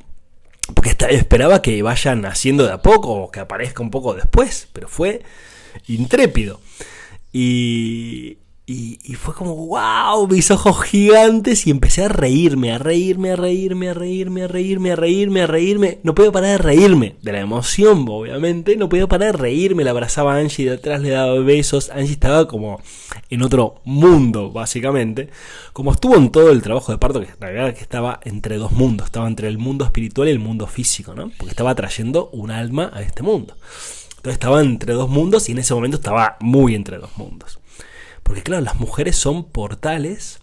Porque 0.75 0.97
esperaba 1.11 1.63
que 1.63 1.83
vayan 1.83 2.25
haciendo 2.27 2.65
de 2.65 2.73
a 2.73 2.81
poco 2.81 3.13
o 3.13 3.31
que 3.31 3.41
aparezca 3.41 3.83
un 3.83 3.91
poco 3.91 4.15
después, 4.15 4.69
pero 4.73 4.89
fue 4.89 5.23
intrépido. 5.89 6.61
Y, 7.33 8.39
y, 8.73 9.15
fue 9.15 9.35
como, 9.35 9.57
wow, 9.57 10.29
mis 10.29 10.53
ojos 10.53 10.85
gigantes 10.85 11.67
y 11.67 11.71
empecé 11.71 12.05
a 12.05 12.09
reírme, 12.09 12.71
a 12.73 12.79
reírme, 12.79 13.33
a 13.33 13.37
reírme, 13.37 13.89
a 13.89 13.95
reírme, 13.95 14.45
a 14.45 14.47
reírme, 14.47 14.93
a 14.93 14.97
reírme, 14.97 15.43
a 15.43 15.47
reírme. 15.49 15.99
No 16.05 16.15
puedo 16.15 16.31
parar 16.31 16.51
de 16.51 16.59
reírme, 16.59 17.17
de 17.21 17.33
la 17.33 17.41
emoción, 17.41 18.07
obviamente. 18.09 18.77
No 18.77 18.89
puedo 18.89 19.09
parar 19.09 19.33
de 19.33 19.39
reírme. 19.39 19.83
La 19.83 19.91
abrazaba 19.91 20.35
a 20.35 20.39
Angie, 20.39 20.67
de 20.67 20.75
atrás 20.77 21.01
le 21.01 21.11
daba 21.11 21.37
besos. 21.41 21.91
Angie 21.91 22.13
estaba 22.13 22.47
como 22.47 22.81
en 23.29 23.43
otro 23.43 23.81
mundo, 23.85 24.53
básicamente. 24.53 25.31
Como 25.73 25.91
estuvo 25.91 26.15
en 26.15 26.31
todo 26.31 26.53
el 26.53 26.63
trabajo 26.63 26.93
de 26.93 26.99
parto, 26.99 27.21
que 27.23 27.29
la 27.41 27.51
verdad 27.51 27.75
que 27.75 27.83
estaba 27.83 28.21
entre 28.23 28.57
dos 28.57 28.71
mundos. 28.71 29.07
Estaba 29.07 29.27
entre 29.27 29.49
el 29.49 29.59
mundo 29.59 29.85
espiritual 29.85 30.29
y 30.29 30.31
el 30.31 30.39
mundo 30.39 30.69
físico, 30.69 31.13
¿no? 31.13 31.33
Porque 31.39 31.51
estaba 31.51 31.75
trayendo 31.75 32.31
un 32.33 32.53
alma 32.53 32.93
a 32.95 33.03
este 33.03 33.25
mundo. 33.25 33.57
Entonces 34.11 34.35
estaba 34.35 34.61
entre 34.61 34.93
dos 34.93 35.09
mundos 35.09 35.49
y 35.49 35.53
en 35.53 35.59
ese 35.59 35.75
momento 35.75 35.97
estaba 35.97 36.37
muy 36.41 36.77
entre 36.77 36.99
dos 36.99 37.17
mundos. 37.17 37.60
Porque 38.31 38.45
claro, 38.45 38.63
las 38.63 38.79
mujeres 38.79 39.17
son 39.17 39.43
portales 39.43 40.39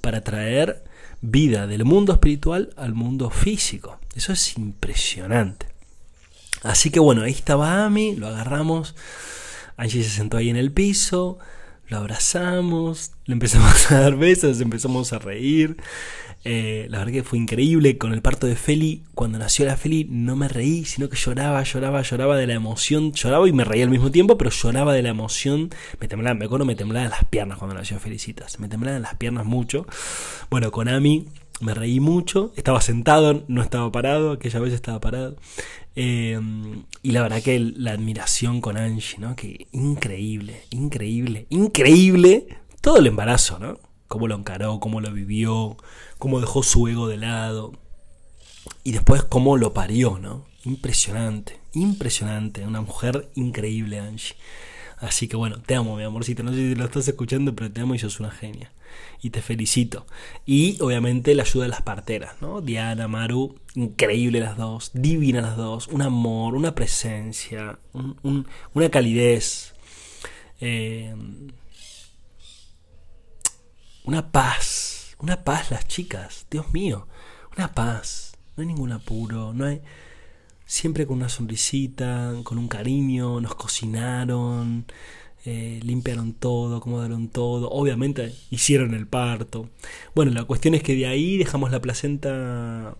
para 0.00 0.20
traer 0.20 0.84
vida 1.20 1.66
del 1.66 1.84
mundo 1.84 2.12
espiritual 2.12 2.72
al 2.76 2.94
mundo 2.94 3.28
físico. 3.28 3.98
Eso 4.14 4.32
es 4.32 4.56
impresionante. 4.56 5.66
Así 6.62 6.90
que 6.90 7.00
bueno, 7.00 7.22
ahí 7.22 7.32
estaba 7.32 7.86
Ami, 7.86 8.14
lo 8.14 8.28
agarramos. 8.28 8.94
Angie 9.76 10.04
se 10.04 10.10
sentó 10.10 10.36
ahí 10.36 10.48
en 10.48 10.56
el 10.56 10.70
piso, 10.70 11.40
lo 11.88 11.98
abrazamos, 11.98 13.12
le 13.26 13.34
empezamos 13.34 13.90
a 13.90 14.00
dar 14.00 14.16
besos, 14.16 14.60
empezamos 14.60 15.12
a 15.12 15.18
reír. 15.18 15.76
Eh, 16.46 16.86
la 16.90 16.98
verdad 16.98 17.12
que 17.12 17.22
fue 17.22 17.38
increíble. 17.38 17.96
Con 17.96 18.12
el 18.12 18.20
parto 18.20 18.46
de 18.46 18.54
Feli, 18.54 19.02
cuando 19.14 19.38
nació 19.38 19.64
la 19.64 19.76
Feli, 19.76 20.06
no 20.10 20.36
me 20.36 20.48
reí, 20.48 20.84
sino 20.84 21.08
que 21.08 21.16
lloraba, 21.16 21.62
lloraba, 21.62 22.02
lloraba 22.02 22.36
de 22.36 22.46
la 22.46 22.54
emoción. 22.54 23.12
Lloraba 23.12 23.48
y 23.48 23.52
me 23.52 23.64
reía 23.64 23.84
al 23.84 23.90
mismo 23.90 24.10
tiempo, 24.10 24.36
pero 24.36 24.50
lloraba 24.50 24.92
de 24.92 25.02
la 25.02 25.08
emoción. 25.08 25.70
Me 26.00 26.08
temblaban, 26.08 26.38
me 26.38 26.44
acuerdo, 26.44 26.66
me 26.66 26.74
temblaban 26.74 27.10
las 27.10 27.24
piernas 27.24 27.58
cuando 27.58 27.74
nació 27.74 27.98
Felicitas. 27.98 28.60
Me 28.60 28.68
temblaban 28.68 29.02
las 29.02 29.14
piernas 29.16 29.46
mucho. 29.46 29.86
Bueno, 30.50 30.70
con 30.70 30.88
Ami 30.88 31.26
me 31.60 31.74
reí 31.74 32.00
mucho. 32.00 32.52
Estaba 32.56 32.80
sentado, 32.80 33.44
no 33.48 33.62
estaba 33.62 33.90
parado. 33.92 34.32
Aquella 34.32 34.60
vez 34.60 34.72
estaba 34.72 35.00
parado. 35.00 35.36
Eh, 35.96 36.40
y 37.02 37.12
la 37.12 37.22
verdad 37.22 37.42
que 37.42 37.58
la 37.58 37.92
admiración 37.92 38.60
con 38.60 38.76
Angie, 38.76 39.18
¿no? 39.18 39.36
Que 39.36 39.68
increíble, 39.72 40.62
increíble, 40.70 41.46
increíble. 41.50 42.46
Todo 42.80 42.98
el 42.98 43.06
embarazo, 43.06 43.58
¿no? 43.58 43.78
cómo 44.14 44.28
lo 44.28 44.36
encaró, 44.36 44.78
cómo 44.78 45.00
lo 45.00 45.12
vivió, 45.12 45.76
cómo 46.18 46.40
dejó 46.40 46.62
su 46.62 46.86
ego 46.86 47.08
de 47.08 47.16
lado 47.16 47.72
y 48.84 48.92
después 48.92 49.24
cómo 49.24 49.56
lo 49.56 49.74
parió, 49.74 50.18
¿no? 50.20 50.46
Impresionante, 50.64 51.58
impresionante, 51.72 52.64
una 52.64 52.80
mujer 52.80 53.28
increíble, 53.34 53.98
Angie. 53.98 54.36
Así 54.98 55.26
que 55.26 55.36
bueno, 55.36 55.60
te 55.60 55.74
amo, 55.74 55.96
mi 55.96 56.04
amorcito. 56.04 56.44
No 56.44 56.52
sé 56.52 56.58
si 56.58 56.74
lo 56.76 56.84
estás 56.84 57.08
escuchando, 57.08 57.56
pero 57.56 57.72
te 57.72 57.80
amo 57.80 57.96
y 57.96 57.98
sos 57.98 58.20
una 58.20 58.30
genia. 58.30 58.72
Y 59.22 59.30
te 59.30 59.42
felicito. 59.42 60.06
Y 60.44 60.80
obviamente 60.80 61.34
la 61.34 61.42
ayuda 61.42 61.64
de 61.64 61.70
las 61.70 61.82
parteras, 61.82 62.40
¿no? 62.40 62.60
Diana, 62.60 63.08
Maru, 63.08 63.58
increíble 63.74 64.40
las 64.40 64.56
dos, 64.56 64.90
divina 64.94 65.40
las 65.40 65.56
dos, 65.56 65.88
un 65.88 66.02
amor, 66.02 66.54
una 66.54 66.74
presencia, 66.74 67.78
una 67.92 68.88
calidez. 68.90 69.74
Eh, 70.60 71.14
una 74.04 74.30
paz, 74.30 75.16
una 75.18 75.44
paz 75.44 75.70
las 75.70 75.88
chicas, 75.88 76.46
Dios 76.50 76.72
mío, 76.72 77.08
una 77.56 77.72
paz, 77.72 78.36
no 78.54 78.60
hay 78.60 78.66
ningún 78.66 78.92
apuro, 78.92 79.52
no 79.54 79.64
hay 79.64 79.80
siempre 80.66 81.06
con 81.06 81.16
una 81.18 81.28
sonrisita, 81.28 82.34
con 82.44 82.58
un 82.58 82.68
cariño, 82.68 83.40
nos 83.40 83.54
cocinaron, 83.54 84.84
eh, 85.46 85.80
limpiaron 85.82 86.32
todo, 86.32 86.76
acomodaron 86.76 87.28
todo, 87.28 87.70
obviamente 87.70 88.34
hicieron 88.50 88.94
el 88.94 89.06
parto. 89.06 89.68
Bueno, 90.14 90.32
la 90.32 90.44
cuestión 90.44 90.74
es 90.74 90.82
que 90.82 90.94
de 90.94 91.06
ahí 91.06 91.36
dejamos 91.36 91.70
la 91.70 91.80
placenta 91.80 92.96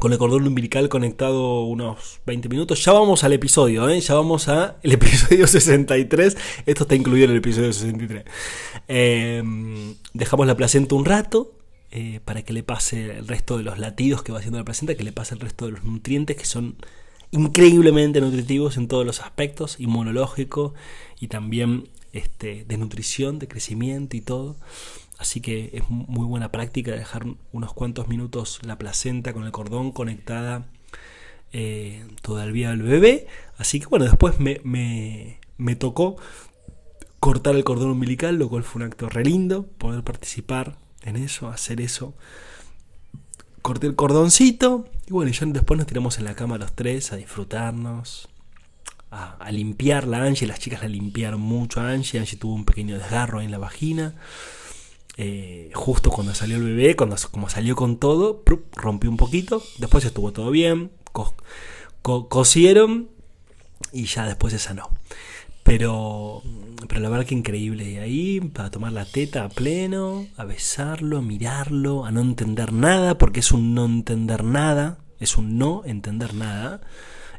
con 0.00 0.12
el 0.12 0.18
cordón 0.18 0.46
umbilical 0.46 0.88
conectado 0.88 1.64
unos 1.64 2.20
20 2.26 2.48
minutos. 2.48 2.84
Ya 2.84 2.92
vamos 2.92 3.22
al 3.22 3.32
episodio, 3.32 3.88
¿eh? 3.88 4.00
ya 4.00 4.14
vamos 4.14 4.48
al 4.48 4.76
episodio 4.82 5.46
63. 5.48 6.36
Esto 6.66 6.84
está 6.84 6.94
incluido 6.94 7.26
en 7.26 7.30
el 7.32 7.36
episodio 7.38 7.72
63. 7.72 8.24
Em, 8.88 9.94
dejamos 10.12 10.46
la 10.46 10.56
placenta 10.56 10.94
un 10.94 11.04
rato 11.04 11.54
eh, 11.90 12.20
para 12.24 12.42
que 12.42 12.52
le 12.52 12.62
pase 12.62 13.18
el 13.18 13.28
resto 13.28 13.56
de 13.56 13.62
los 13.62 13.78
latidos 13.78 14.22
que 14.22 14.32
va 14.32 14.38
haciendo 14.38 14.58
la 14.58 14.64
placenta, 14.64 14.94
que 14.94 15.04
le 15.04 15.12
pase 15.12 15.34
el 15.34 15.40
resto 15.40 15.66
de 15.66 15.72
los 15.72 15.84
nutrientes 15.84 16.36
que 16.36 16.44
son 16.44 16.76
increíblemente 17.32 18.20
nutritivos 18.20 18.76
en 18.76 18.88
todos 18.88 19.06
los 19.06 19.20
aspectos, 19.20 19.78
inmunológico 19.78 20.74
y 21.20 21.28
también 21.28 21.88
este, 22.12 22.64
de 22.64 22.76
nutrición, 22.76 23.38
de 23.38 23.48
crecimiento 23.48 24.16
y 24.16 24.20
todo. 24.20 24.56
Así 25.18 25.40
que 25.40 25.70
es 25.74 25.88
muy 25.90 26.24
buena 26.24 26.50
práctica 26.50 26.92
dejar 26.92 27.26
unos 27.52 27.74
cuantos 27.74 28.08
minutos 28.08 28.58
la 28.62 28.78
placenta 28.78 29.34
con 29.34 29.44
el 29.44 29.52
cordón 29.52 29.92
conectada 29.92 30.66
eh, 31.52 32.06
todavía 32.22 32.70
al 32.70 32.82
bebé. 32.82 33.26
Así 33.58 33.80
que 33.80 33.86
bueno, 33.86 34.06
después 34.06 34.40
me, 34.40 34.60
me, 34.64 35.76
tocó 35.76 36.16
cortar 37.20 37.54
el 37.54 37.64
cordón 37.64 37.90
umbilical, 37.90 38.36
lo 38.36 38.48
cual 38.48 38.64
fue 38.64 38.80
un 38.80 38.88
acto 38.88 39.08
re 39.10 39.24
lindo, 39.24 39.66
poder 39.66 40.02
participar 40.02 40.78
en 41.02 41.16
eso, 41.16 41.48
hacer 41.48 41.82
eso. 41.82 42.14
Corté 43.60 43.88
el 43.88 43.96
cordoncito 43.96 44.86
y 45.10 45.12
bueno, 45.12 45.28
y 45.28 45.34
ya 45.34 45.44
después 45.46 45.76
nos 45.76 45.88
tiramos 45.88 46.18
en 46.18 46.24
la 46.24 46.36
cama 46.36 46.56
los 46.56 46.72
tres 46.72 47.10
a 47.10 47.16
disfrutarnos, 47.16 48.28
a, 49.10 49.32
a 49.38 49.50
limpiar 49.50 50.06
la 50.06 50.22
Angie. 50.22 50.46
Las 50.46 50.60
chicas 50.60 50.82
la 50.82 50.88
limpiaron 50.88 51.40
mucho 51.40 51.80
a 51.80 51.90
Angie. 51.90 52.20
Angie 52.20 52.38
tuvo 52.38 52.54
un 52.54 52.64
pequeño 52.64 52.96
desgarro 52.96 53.40
en 53.40 53.50
la 53.50 53.58
vagina. 53.58 54.14
Eh, 55.16 55.72
justo 55.74 56.10
cuando 56.10 56.32
salió 56.32 56.58
el 56.58 56.62
bebé, 56.62 56.94
cuando 56.94 57.16
como 57.32 57.48
salió 57.48 57.74
con 57.74 57.98
todo, 57.98 58.44
rompió 58.76 59.10
un 59.10 59.16
poquito, 59.16 59.60
después 59.78 60.04
estuvo 60.04 60.32
todo 60.32 60.52
bien, 60.52 60.92
cosieron 62.02 63.08
y 63.92 64.04
ya 64.04 64.26
después 64.26 64.52
se 64.52 64.60
sanó. 64.60 64.90
Pero, 65.70 66.42
pero 66.88 67.00
la 67.00 67.08
verdad 67.08 67.24
que 67.26 67.36
increíble. 67.36 67.88
Y 67.88 67.98
ahí, 67.98 68.40
para 68.40 68.72
tomar 68.72 68.90
la 68.90 69.04
teta 69.04 69.44
a 69.44 69.48
pleno, 69.48 70.26
a 70.36 70.44
besarlo, 70.44 71.18
a 71.18 71.22
mirarlo, 71.22 72.04
a 72.04 72.10
no 72.10 72.22
entender 72.22 72.72
nada, 72.72 73.16
porque 73.18 73.38
es 73.38 73.52
un 73.52 73.72
no 73.72 73.84
entender 73.84 74.42
nada, 74.42 74.98
es 75.20 75.36
un 75.36 75.58
no 75.58 75.82
entender 75.84 76.34
nada. 76.34 76.80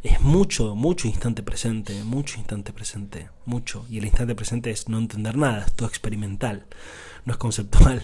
Es 0.02 0.22
mucho, 0.22 0.76
mucho 0.76 1.10
instante 1.10 1.44
presente, 1.44 2.06
mucho 2.06 2.38
instante 2.38 2.72
presente, 2.72 3.28
mucho. 3.44 3.86
Y 3.89 3.98
el 3.98 4.06
instante 4.06 4.34
presente 4.34 4.72
es 4.72 4.88
no 4.88 4.98
entender 4.98 5.36
nada, 5.36 5.65
es 5.65 5.74
todo 5.74 5.89
experimental 5.89 6.67
no 7.26 7.34
es 7.34 7.38
conceptual. 7.38 8.04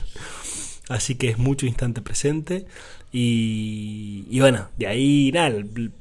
Así 0.90 1.16
que 1.16 1.30
es 1.30 1.38
mucho 1.38 1.66
instante 1.66 2.02
presente. 2.02 2.66
Y, 3.12 4.40
bueno, 4.40 4.68
de 4.78 4.88
ahí 4.88 5.32
nada, 5.34 5.52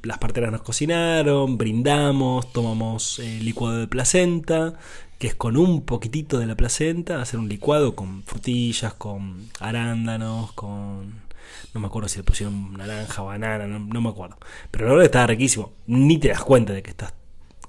las 0.03 0.17
parteras 0.17 0.51
nos 0.51 0.61
cocinaron, 0.61 1.57
brindamos, 1.57 2.51
tomamos 2.51 3.19
eh, 3.19 3.39
licuado 3.41 3.77
de 3.77 3.87
placenta, 3.87 4.75
que 5.17 5.27
es 5.27 5.35
con 5.35 5.57
un 5.57 5.81
poquitito 5.81 6.37
de 6.37 6.45
la 6.45 6.55
placenta, 6.55 7.21
hacer 7.21 7.39
un 7.39 7.49
licuado 7.49 7.95
con 7.95 8.23
frutillas, 8.23 8.93
con 8.93 9.49
arándanos, 9.59 10.51
con... 10.53 11.27
No 11.73 11.81
me 11.81 11.87
acuerdo 11.87 12.09
si 12.09 12.17
le 12.17 12.23
pusieron 12.23 12.73
naranja, 12.73 13.21
banana, 13.21 13.67
no, 13.67 13.79
no 13.79 14.01
me 14.01 14.09
acuerdo. 14.09 14.37
Pero 14.69 14.85
la 14.85 14.91
verdad 14.91 15.05
estaba 15.05 15.27
riquísimo. 15.27 15.71
Ni 15.87 16.17
te 16.17 16.29
das 16.29 16.43
cuenta 16.43 16.73
de 16.73 16.83
que 16.83 16.89
estás 16.91 17.13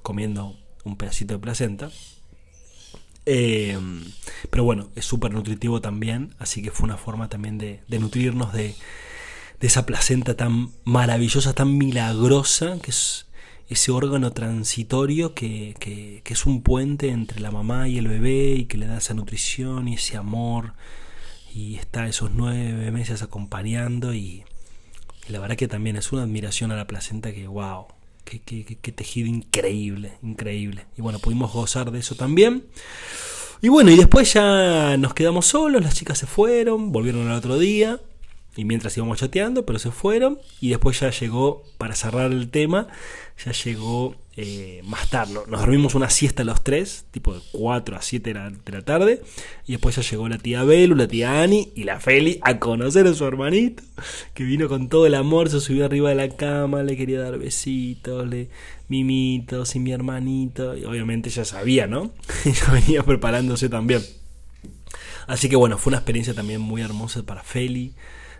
comiendo 0.03 0.57
un 0.85 0.97
pedacito 0.97 1.35
de 1.35 1.41
placenta. 1.41 1.91
Eh, 3.31 3.79
pero 4.49 4.64
bueno, 4.64 4.88
es 4.97 5.05
súper 5.05 5.33
nutritivo 5.33 5.83
también, 5.83 6.35
así 6.38 6.62
que 6.62 6.71
fue 6.71 6.85
una 6.85 6.97
forma 6.97 7.29
también 7.29 7.59
de, 7.59 7.83
nutrirnos 7.88 8.55
de, 8.55 8.75
esa 9.61 9.85
placenta 9.85 10.35
tan 10.35 10.71
maravillosa, 10.85 11.53
tan 11.53 11.77
milagrosa, 11.77 12.79
que 12.81 12.91
es 12.91 13.27
ese 13.69 13.91
órgano 13.91 14.33
transitorio 14.33 15.35
que, 15.35 15.75
que, 15.79 16.23
es 16.25 16.47
un 16.47 16.62
puente 16.62 17.11
entre 17.11 17.41
la 17.41 17.51
mamá 17.51 17.87
y 17.87 17.99
el 17.99 18.09
bebé 18.09 18.55
y 18.55 18.64
que 18.64 18.79
le 18.79 18.87
da 18.87 18.97
esa 18.97 19.12
nutrición 19.12 19.88
y 19.88 19.95
ese 19.97 20.17
amor 20.17 20.73
y 21.55 21.77
está 21.77 22.07
esos 22.07 22.31
nueve 22.33 22.91
meses 22.93 23.23
acompañando 23.23 24.14
y, 24.14 24.45
y 25.29 25.33
la 25.33 25.38
verdad 25.38 25.57
que 25.57 25.69
también 25.69 25.97
es 25.97 26.12
una 26.12 26.23
admiración 26.23 26.73
a 26.73 26.77
la 26.77 26.87
placenta 26.87 27.35
que 27.35 27.47
wow, 27.47 27.88
Qué, 28.29 28.93
tejido 28.93 29.27
increíble, 29.27 30.12
increíble. 30.23 30.85
Y 30.99 31.01
bueno, 31.01 31.19
pudimos 31.19 31.51
gozar 31.51 31.91
de 31.91 32.01
eso 32.01 32.14
también. 32.14 32.67
Y 33.62 33.69
bueno, 33.69 33.91
y 33.91 33.97
después 33.97 34.35
ya 34.35 34.99
nos 34.99 35.14
quedamos 35.14 35.47
solos, 35.47 35.83
las 35.83 35.95
chicas 35.95 36.19
se 36.19 36.27
fueron, 36.27 36.93
volvieron 36.93 37.27
al 37.29 37.38
otro 37.38 37.59
día 37.59 38.01
y 38.55 38.64
mientras 38.64 38.97
íbamos 38.97 39.19
chateando, 39.19 39.64
pero 39.64 39.79
se 39.79 39.91
fueron 39.91 40.38
y 40.61 40.69
después 40.69 41.01
ya 41.01 41.11
llegó, 41.11 41.64
para 41.79 41.95
cerrar 41.95 42.31
el 42.31 42.51
tema, 42.51 42.88
ya 43.45 43.53
llegó 43.53 44.14
eh, 44.40 44.83
más 44.85 45.11
tarde. 45.11 45.35
Nos 45.48 45.61
dormimos 45.61 45.96
una 45.96 46.09
siesta 46.11 46.44
los 46.44 46.62
tres, 46.62 47.07
tipo 47.11 47.35
de 47.35 47.40
4 47.51 47.96
a 47.96 48.03
7 48.03 48.35
de 48.64 48.72
la, 48.72 48.83
tarde, 48.83 49.20
y 49.66 49.72
después 49.72 49.96
ya 49.96 50.03
llegó 50.03 50.29
la 50.29 50.38
tía 50.38 50.62
Belu, 50.62 50.94
la 50.94 51.09
tía 51.09 51.42
Ani 51.42 51.72
y 51.74 51.83
la 51.83 51.98
Feli 51.98 52.38
a 52.42 52.61
conocer 52.61 53.09
a 53.09 53.14
su 53.14 53.24
hermanito, 53.24 53.83
que 54.35 54.44
vino 54.44 54.68
con 54.68 54.88
todo 54.88 55.07
el 55.07 55.16
amor, 55.16 55.51
se 55.51 55.61
subió 55.61 55.85
arriba 55.85 56.11
de 56.11 56.14
la 56.14 56.29
cama, 56.29 56.85
le 56.85 56.96
quería 56.96 57.20
dar 57.20 57.37
besitos, 57.37 58.29
le 58.29 58.48
mimitos 58.87 59.74
y 59.74 59.81
mi 59.81 59.90
hermanito, 59.90 60.77
y 60.77 60.85
obviamente 60.85 61.31
ya 61.31 61.44
sabía, 61.44 61.88
¿no? 61.88 62.12
ya 62.44 62.72
venía 62.72 63.03
preparándose 63.03 63.68
también. 63.68 64.03
Así 65.27 65.48
que 65.48 65.57
bueno, 65.57 65.79
fue 65.79 65.90
una 65.90 65.98
experiencia 65.98 66.33
también 66.33 66.61
muy 66.61 66.81
hermosa 66.81 67.24
para 67.24 67.42
Feli 67.42 67.92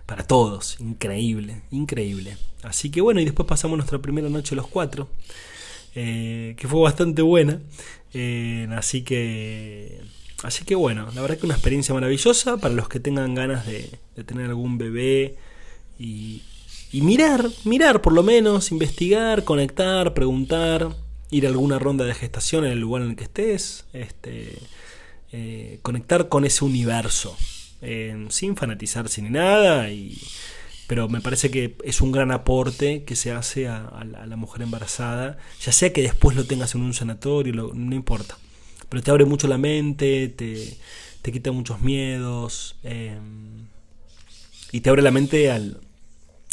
para 0.07 0.23
todos. 0.23 0.79
Increíble, 0.79 1.63
increíble. 1.73 2.37
Así 2.63 2.89
que 2.89 3.01
bueno, 3.01 3.21
y 3.21 3.25
después 3.25 3.49
pasamos 3.49 3.79
nuestra 3.79 3.99
primera 3.99 4.29
noche 4.29 4.55
los 4.55 4.69
cuatro, 4.69 5.09
eh, 5.95 6.55
que 6.57 6.69
fue 6.69 6.81
bastante 6.81 7.23
buena. 7.23 7.61
Eh, 8.15 8.69
así 8.73 9.03
que, 9.03 10.01
así 10.43 10.65
que 10.65 10.75
bueno, 10.75 11.09
la 11.15 11.21
verdad 11.21 11.39
que 11.39 11.47
una 11.47 11.55
experiencia 11.55 11.95
maravillosa 11.95 12.57
para 12.57 12.75
los 12.75 12.89
que 12.89 13.01
tengan 13.01 13.35
ganas 13.35 13.67
de, 13.67 13.91
tener 14.25 14.47
algún 14.47 14.79
bebé 14.79 15.37
y, 15.99 16.43
y 16.93 17.03
mirar, 17.03 17.49
mirar 17.65 18.01
por 18.03 18.13
lo 18.13 18.23
menos, 18.23 18.71
investigar, 18.71 19.45
conectar, 19.45 20.15
preguntar, 20.15 20.89
ir 21.31 21.47
a 21.47 21.49
alguna 21.51 21.79
ronda 21.79 22.05
de 22.05 22.15
gestación 22.15 22.65
en 22.65 22.73
el 22.73 22.81
lugar 22.81 23.03
en 23.03 23.11
el 23.11 23.17
que 23.17 23.25
estés, 23.25 23.85
este, 23.93 24.59
eh, 25.33 25.79
conectar 25.83 26.29
con 26.29 26.45
ese 26.45 26.65
universo 26.65 27.37
sin 28.29 28.57
fanatizarse 28.57 29.23
ni 29.23 29.31
nada, 29.31 29.89
y, 29.89 30.19
pero 30.89 31.07
me 31.07 31.21
parece 31.21 31.51
que 31.51 31.77
es 31.85 32.01
un 32.01 32.13
gran 32.13 32.33
aporte 32.33 33.05
que 33.05 33.15
se 33.15 33.31
hace 33.31 33.69
a, 33.69 34.05
la 34.05 34.37
mujer 34.37 34.63
embarazada, 34.63 35.37
ya 35.61 35.71
sea 35.71 35.93
que 35.93 36.01
después 36.01 36.35
lo 36.35 36.47
tengas 36.47 36.75
en 36.75 36.81
un 36.81 36.95
sanatorio, 36.95 37.73
no 37.75 37.95
importa, 37.95 38.39
pero 38.89 39.03
te 39.03 39.11
abre 39.11 39.27
mucho 39.27 39.49
la 39.49 39.59
mente, 39.59 40.29
te, 40.29 40.79
te 41.21 41.31
quita 41.31 41.53
muchos 41.53 41.83
miedos 41.83 42.77
em, 42.85 43.67
y 44.73 44.81
te 44.81 44.89
abre 44.89 45.03
la 45.03 45.11
mente 45.11 45.51
al, 45.51 45.79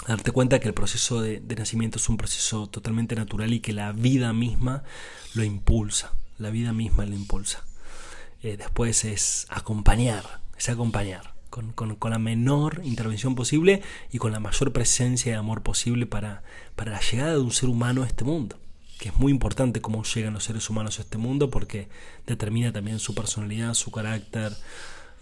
darte 0.06 0.32
cuenta 0.32 0.60
que 0.60 0.68
el 0.68 0.74
proceso 0.74 1.22
de, 1.22 1.40
nacimiento 1.58 1.98
es 1.98 2.10
un 2.10 2.18
proceso 2.18 2.68
totalmente 2.68 3.16
natural 3.16 3.54
y 3.54 3.62
que 3.62 3.72
la 3.72 3.94
vida 3.94 4.34
misma 4.34 4.84
lo 5.34 5.46
impulsa, 5.46 6.12
la 6.38 6.50
vida 6.50 6.74
misma 6.74 7.06
lo 7.06 7.16
impulsa. 7.16 7.64
Eh, 8.44 8.58
después 8.58 9.06
es 9.06 9.48
acompañar, 9.50 10.42
es 10.58 10.68
acompañar 10.68 11.35
con, 11.62 12.12
la 12.12 12.20
menor 12.20 12.82
intervención 12.84 13.36
posible 13.36 13.82
y 14.12 14.18
con 14.18 14.32
la 14.32 14.40
mayor 14.40 14.74
presencia 14.74 15.32
de 15.32 15.38
amor 15.38 15.64
posible 15.64 16.06
para, 16.06 16.44
para 16.76 16.92
la 16.92 17.00
llegada 17.00 17.32
de 17.32 17.40
un 17.40 17.52
ser 17.52 17.70
humano 17.70 18.04
a 18.04 18.08
este 18.08 18.26
mundo. 18.26 18.58
Que 19.00 19.10
es 19.10 19.18
muy 19.18 19.32
importante 19.32 19.82
cómo 19.82 20.04
llegan 20.04 20.34
los 20.34 20.44
seres 20.44 20.70
humanos 20.70 21.00
a 21.00 21.04
este 21.04 21.18
mundo 21.18 21.50
porque 21.50 21.88
determina 22.28 22.72
también 22.72 23.00
su 23.00 23.14
personalidad, 23.14 23.74
su 23.74 23.92
carácter, 23.92 24.54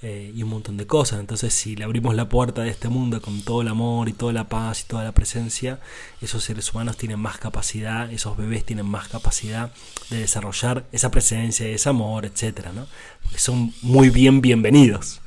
eh, 0.05 0.33
y 0.35 0.43
un 0.43 0.49
montón 0.49 0.75
de 0.75 0.85
cosas. 0.85 1.21
Entonces, 1.21 1.53
si 1.53 1.77
le 1.77 1.85
abrimos 1.85 2.13
la 2.13 2.27
puerta 2.27 2.61
de 2.61 2.69
este 2.69 2.89
mundo 2.89 3.21
con 3.21 3.41
todo 3.41 3.61
el 3.61 3.69
amor 3.69 4.09
y 4.09 4.13
toda 4.13 4.33
la 4.33 4.49
paz 4.49 4.81
y 4.81 4.83
toda 4.85 5.03
la 5.05 5.13
presencia, 5.13 5.79
esos 6.21 6.43
seres 6.43 6.73
humanos 6.73 6.97
tienen 6.97 7.19
más 7.19 7.37
capacidad, 7.37 8.11
esos 8.11 8.35
bebés 8.35 8.65
tienen 8.65 8.85
más 8.85 9.07
capacidad 9.07 9.71
de 10.09 10.17
desarrollar 10.17 10.85
esa 10.91 11.09
presencia, 11.09 11.67
ese 11.67 11.87
amor, 11.87 12.25
etcétera, 12.25 12.73
¿no? 12.73 12.85
Porque 13.23 13.39
son 13.39 13.73
muy 13.81 14.09
bien 14.09 14.41
bienvenidos. 14.41 15.21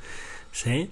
¿Sí? 0.63 0.89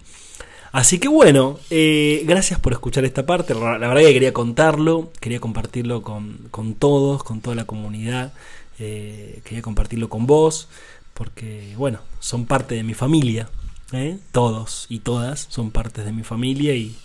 Así 0.71 0.99
que 0.99 1.08
bueno, 1.08 1.58
eh, 1.69 2.23
gracias 2.25 2.60
por 2.60 2.73
escuchar 2.73 3.06
esta 3.06 3.25
parte. 3.25 3.54
La 3.54 3.78
verdad 3.78 4.01
que 4.01 4.13
quería 4.13 4.34
contarlo, 4.34 5.12
quería 5.21 5.39
compartirlo 5.39 6.01
con, 6.01 6.75
todos, 6.78 7.23
con 7.23 7.39
toda 7.39 7.56
la 7.56 7.65
comunidad, 7.65 8.34
eh, 8.78 9.41
quería 9.45 9.62
compartirlo 9.62 10.10
con 10.10 10.28
vos, 10.28 10.67
porque 11.13 11.73
bueno, 11.78 11.99
son 12.19 12.45
parte 12.45 12.75
de 12.75 12.84
mi 12.84 12.93
familia, 12.93 13.49
¿eh? 13.93 14.17
todos 14.34 14.86
y 14.89 14.99
todas 14.99 15.47
son 15.49 15.71
partes 15.71 16.04
de 16.04 16.12
mi 16.12 16.23
familia 16.23 16.75
y, 16.75 16.97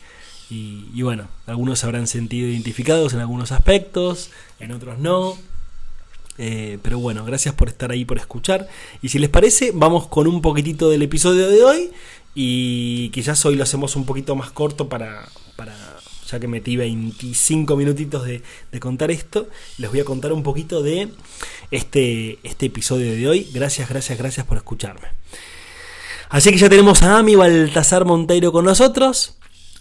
y, 0.50 1.00
bueno, 1.02 1.28
algunos 1.46 1.78
se 1.78 1.86
habrán 1.86 2.08
sentido 2.08 2.48
identificados 2.48 3.14
en 3.14 3.20
algunos 3.20 3.52
aspectos, 3.52 4.30
en 4.58 4.72
otros 4.72 4.98
no. 4.98 5.38
Pero 6.82 6.98
bueno, 6.98 7.22
gracias 7.26 7.54
por 7.54 7.68
estar 7.68 7.90
ahí, 7.90 8.06
por 8.06 8.16
escuchar. 8.16 8.66
Y 9.02 9.10
si 9.10 9.18
les 9.18 9.28
parece, 9.28 9.72
vamos 9.74 10.08
con 10.08 10.26
un 10.26 10.40
poquitito 10.40 10.88
del 10.88 11.02
episodio 11.02 11.46
de 11.48 11.62
hoy. 11.62 11.90
Y 12.34 13.10
quizás 13.10 13.44
hoy 13.44 13.56
lo 13.56 13.64
hacemos 13.64 13.96
un 13.96 14.06
poquito 14.06 14.36
más 14.36 14.50
corto 14.50 14.88
para, 14.88 15.28
para 15.56 15.74
ya 16.30 16.38
que 16.38 16.48
metí 16.48 16.76
25 16.76 17.76
minutitos 17.76 18.24
de, 18.24 18.42
de, 18.70 18.80
contar 18.80 19.10
esto, 19.10 19.48
les 19.78 19.90
voy 19.90 20.00
a 20.00 20.04
contar 20.04 20.32
un 20.32 20.42
poquito 20.42 20.82
de 20.82 21.08
este, 21.70 22.38
este 22.42 22.66
episodio 22.66 23.12
de 23.12 23.28
hoy. 23.28 23.48
Gracias, 23.52 23.88
gracias, 23.88 24.18
gracias 24.18 24.46
por 24.46 24.56
escucharme. 24.56 25.08
Así 26.28 26.52
que 26.52 26.58
ya 26.58 26.68
tenemos 26.68 27.02
a 27.02 27.18
Ami 27.18 27.34
Baltasar 27.34 28.04
Monteiro 28.04 28.52
con 28.52 28.64
nosotros. 28.64 29.36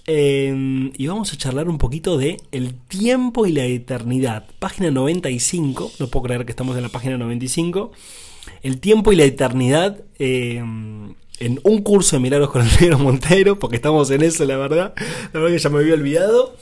Eh, 0.08 0.92
y 0.98 1.06
vamos 1.06 1.32
a 1.32 1.38
charlar 1.38 1.70
un 1.70 1.78
poquito 1.78 2.18
de 2.18 2.38
el 2.52 2.74
tiempo 2.74 3.46
y 3.46 3.52
la 3.52 3.66
eternidad. 3.66 4.48
Página 4.58 4.90
95, 4.90 5.92
no 6.00 6.08
puedo 6.08 6.24
creer 6.24 6.46
que 6.46 6.52
estamos 6.52 6.76
en 6.76 6.82
la 6.82 6.90
página 6.90 7.18
95. 7.18 7.92
El 8.64 8.80
tiempo 8.80 9.14
y 9.14 9.18
la 9.18 9.26
eternidad 9.26 10.02
eh, 10.18 10.64
en 11.40 11.60
un 11.64 11.82
curso 11.82 12.16
de 12.16 12.22
milagros 12.22 12.50
con 12.50 12.62
el 12.62 12.72
negro 12.80 13.00
Monteiro, 13.00 13.60
porque 13.60 13.76
estamos 13.76 14.10
en 14.12 14.24
eso, 14.24 14.46
la 14.46 14.58
verdad. 14.58 14.94
La 15.34 15.40
verdad 15.40 15.56
que 15.56 15.60
ya 15.60 15.70
me 15.70 15.80
había 15.80 15.94
olvidado. 15.94 16.56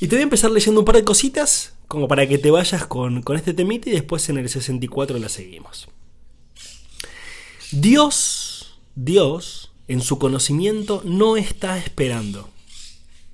Y 0.00 0.08
te 0.08 0.16
voy 0.16 0.20
a 0.20 0.24
empezar 0.24 0.50
leyendo 0.50 0.80
un 0.80 0.84
par 0.84 0.96
de 0.96 1.04
cositas, 1.04 1.74
como 1.86 2.08
para 2.08 2.26
que 2.26 2.38
te 2.38 2.50
vayas 2.50 2.86
con, 2.86 3.22
con 3.22 3.36
este 3.36 3.54
temita 3.54 3.88
y 3.88 3.92
después 3.92 4.28
en 4.28 4.38
el 4.38 4.48
64 4.48 5.18
la 5.18 5.28
seguimos. 5.28 5.88
Dios 7.70 8.52
Dios, 8.94 9.72
en 9.88 10.02
su 10.02 10.18
conocimiento, 10.18 11.00
no 11.04 11.38
está 11.38 11.78
esperando, 11.78 12.50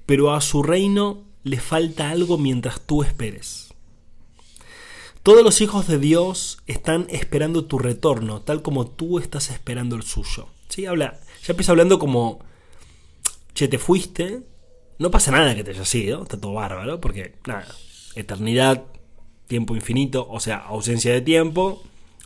pero 0.07 0.33
a 0.33 0.40
su 0.40 0.62
reino 0.62 1.24
le 1.42 1.59
falta 1.59 2.11
algo 2.11 2.38
mientras 2.38 2.81
tú 2.81 3.03
esperes. 3.03 3.74
Todos 5.29 5.45
los 5.45 5.61
hijos 5.61 5.87
de 5.87 5.99
Dios 5.99 6.57
están 6.67 7.07
esperando 7.11 7.67
tu 7.67 7.79
retorno, 7.79 8.41
tal 8.41 8.62
como 8.62 8.87
tú 8.87 9.19
estás 9.19 9.51
esperando 9.51 9.95
el 9.95 10.03
suyo. 10.03 10.49
¿Sí? 10.71 10.87
Habla, 10.87 11.21
ya 11.43 11.53
empieza 11.53 11.73
hablando 11.73 11.99
como, 11.99 12.38
che, 13.53 13.69
te 13.69 13.77
fuiste, 13.77 14.41
no 14.99 15.11
pasa 15.11 15.31
nada 15.31 15.55
que 15.55 15.62
te 15.62 15.73
haya 15.73 15.85
sido, 15.85 16.23
está 16.23 16.41
todo 16.41 16.55
bárbaro, 16.55 16.99
porque 16.99 17.35
nada, 17.47 17.69
eternidad, 18.14 18.85
tiempo 19.47 19.77
infinito, 19.77 20.27
o 20.31 20.41
sea, 20.41 20.57
ausencia 20.57 21.12
de 21.12 21.21
tiempo, 21.21 21.83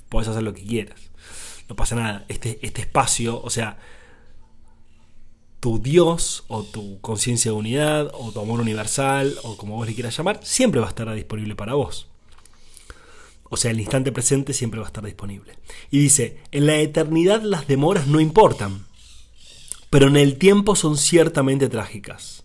puedes 0.08 0.28
hacer 0.28 0.44
lo 0.44 0.54
que 0.54 0.62
quieras 0.62 1.10
no 1.68 1.74
pasa 1.74 1.96
nada. 1.96 2.24
Este, 2.28 2.60
este 2.64 2.82
espacio, 2.82 3.42
o 3.42 3.50
sea, 3.50 3.78
tu 5.58 5.80
Dios 5.80 6.44
o 6.46 6.62
tu 6.62 7.00
conciencia 7.00 7.50
de 7.50 7.56
unidad 7.56 8.12
o 8.14 8.30
tu 8.30 8.38
amor 8.38 8.60
universal 8.60 9.34
o 9.42 9.56
como 9.56 9.74
vos 9.74 9.88
le 9.88 9.94
quieras 9.94 10.16
llamar, 10.16 10.38
siempre 10.44 10.80
va 10.80 10.86
a 10.86 10.90
estar 10.90 11.12
disponible 11.12 11.56
para 11.56 11.74
vos. 11.74 12.11
O 13.52 13.58
sea, 13.58 13.70
el 13.70 13.80
instante 13.80 14.12
presente 14.12 14.54
siempre 14.54 14.80
va 14.80 14.86
a 14.86 14.88
estar 14.88 15.04
disponible. 15.04 15.58
Y 15.90 15.98
dice, 15.98 16.38
en 16.52 16.64
la 16.64 16.78
eternidad 16.78 17.42
las 17.42 17.66
demoras 17.66 18.06
no 18.06 18.18
importan, 18.18 18.86
pero 19.90 20.08
en 20.08 20.16
el 20.16 20.38
tiempo 20.38 20.74
son 20.74 20.96
ciertamente 20.96 21.68
trágicas. 21.68 22.44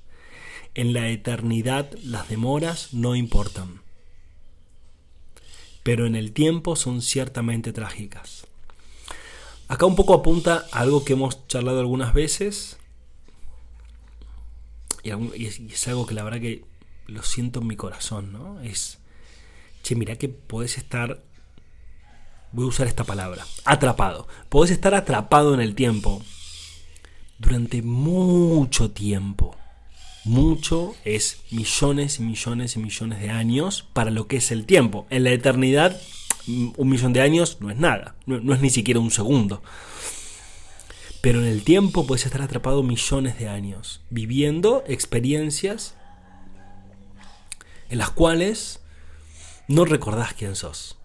En 0.75 0.91
la 0.91 1.07
eternidad 1.07 1.89
las 2.03 2.27
demoras 2.27 2.93
no 2.93 3.15
importan, 3.15 3.79
pero 5.81 6.05
en 6.05 6.17
el 6.17 6.33
tiempo 6.33 6.75
son 6.75 7.01
ciertamente 7.01 7.71
trágicas. 7.71 8.45
Acá 9.69 9.85
un 9.85 9.95
poco 9.95 10.13
apunta 10.13 10.65
a 10.73 10.79
algo 10.79 11.05
que 11.05 11.13
hemos 11.13 11.47
charlado 11.47 11.79
algunas 11.79 12.13
veces. 12.13 12.79
Y, 15.03 15.11
es, 15.45 15.87
algo 15.87 16.05
que 16.05 16.15
la 16.15 16.25
verdad 16.25 16.41
que 16.41 16.65
lo 17.05 17.23
siento 17.23 17.61
en 17.61 17.67
mi 17.67 17.77
corazón, 17.77 18.33
¿no? 18.33 18.59
Es, 18.59 18.99
che, 19.87 19.95
mira 19.95 20.17
que 20.17 20.27
podés 20.27 20.77
estar, 20.77 21.23
voy 22.51 22.65
a 22.65 22.67
usar 22.67 22.87
esta 22.87 23.05
palabra, 23.05 23.45
atrapado. 23.63 24.27
Podés 24.49 24.71
estar 24.71 24.93
atrapado 24.93 25.53
en 25.53 25.61
el 25.61 25.75
tiempo 25.75 26.21
durante 27.39 27.81
mucho 27.81 28.91
tiempo. 28.91 29.55
Mucho 30.25 30.93
es 31.05 31.39
millones 31.51 32.19
y 32.19 32.23
millones 32.23 32.75
y 32.75 32.79
millones 32.79 33.21
de 33.21 33.29
años 33.29 33.85
para 33.93 34.11
lo 34.11 34.27
que 34.27 34.37
es 34.37 34.51
el 34.51 34.65
tiempo. 34.65 35.07
En 35.09 35.23
la 35.23 35.31
eternidad 35.31 35.97
un 36.47 36.89
millón 36.89 37.13
de 37.13 37.21
años 37.21 37.57
no 37.61 37.69
es 37.69 37.77
nada, 37.77 38.15
no, 38.25 38.53
es 38.53 38.61
ni 38.61 38.69
siquiera 38.69 38.99
un 38.99 39.11
segundo. 39.11 39.61
Pero 41.21 41.39
en 41.39 41.47
el 41.47 41.63
tiempo 41.63 42.05
puedes 42.05 42.25
estar 42.25 42.41
atrapado 42.41 42.83
millones 42.83 43.39
de 43.39 43.47
años, 43.47 44.01
viviendo 44.09 44.83
experiencias 44.87 45.95
en 47.89 47.97
las 47.99 48.09
cuales 48.09 48.81
no 49.67 49.85
recordás 49.85 50.33
quién 50.33 50.55
sos. 50.55 50.97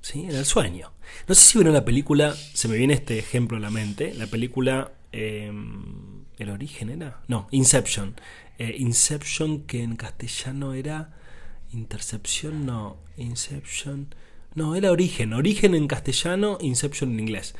¿Sí? 0.00 0.24
En 0.24 0.36
el 0.36 0.44
sueño. 0.44 0.92
No 1.26 1.34
sé 1.34 1.40
si 1.40 1.58
vieron 1.58 1.74
la 1.74 1.84
película, 1.84 2.34
se 2.34 2.68
me 2.68 2.76
viene 2.76 2.94
este 2.94 3.18
ejemplo 3.18 3.56
a 3.56 3.60
la 3.60 3.70
mente, 3.70 4.14
la 4.14 4.26
película 4.26 4.92
em, 5.10 6.16
¿El 6.38 6.50
origen 6.50 6.90
era? 6.90 7.20
No, 7.28 7.48
Inception. 7.50 8.14
Eh, 8.58 8.76
Inception 8.78 9.62
que 9.62 9.82
en 9.82 9.96
castellano 9.96 10.74
era 10.74 11.14
Intercepción, 11.72 12.66
no, 12.66 12.98
Inception. 13.16 14.14
No, 14.54 14.74
era 14.74 14.90
Origen. 14.90 15.32
Origen 15.32 15.74
en 15.74 15.88
castellano, 15.88 16.58
Inception 16.60 17.12
en 17.12 17.20
inglés. 17.20 17.54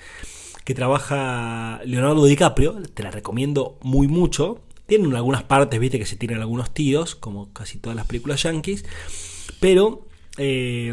Que 0.65 0.75
trabaja 0.75 1.81
Leonardo 1.85 2.25
DiCaprio. 2.27 2.83
Te 2.83 3.03
la 3.03 3.11
recomiendo 3.11 3.79
muy 3.83 4.09
mucho. 4.09 4.61
Tienen 4.87 5.15
algunas 5.15 5.43
partes, 5.43 5.81
viste, 5.81 5.99
que 5.99 6.07
se 6.07 6.17
tienen 6.17 6.41
algunos 6.41 6.73
tíos, 6.73 7.15
como 7.15 7.53
casi 7.53 7.79
todas 7.79 7.97
las 7.97 8.07
películas 8.07 8.43
yankees. 8.43 8.85
Pero, 9.59 10.06
eh, 10.37 10.93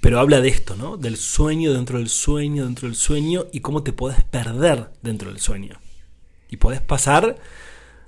pero 0.00 0.20
habla 0.20 0.40
de 0.40 0.48
esto, 0.48 0.76
¿no? 0.76 0.96
Del 0.96 1.16
sueño 1.16 1.72
dentro 1.72 1.98
del 1.98 2.08
sueño, 2.08 2.64
dentro 2.64 2.88
del 2.88 2.96
sueño, 2.96 3.46
y 3.52 3.60
cómo 3.60 3.82
te 3.82 3.92
puedes 3.92 4.22
perder 4.24 4.90
dentro 5.02 5.30
del 5.30 5.40
sueño. 5.40 5.78
Y 6.48 6.56
podés 6.56 6.80
pasar. 6.80 7.36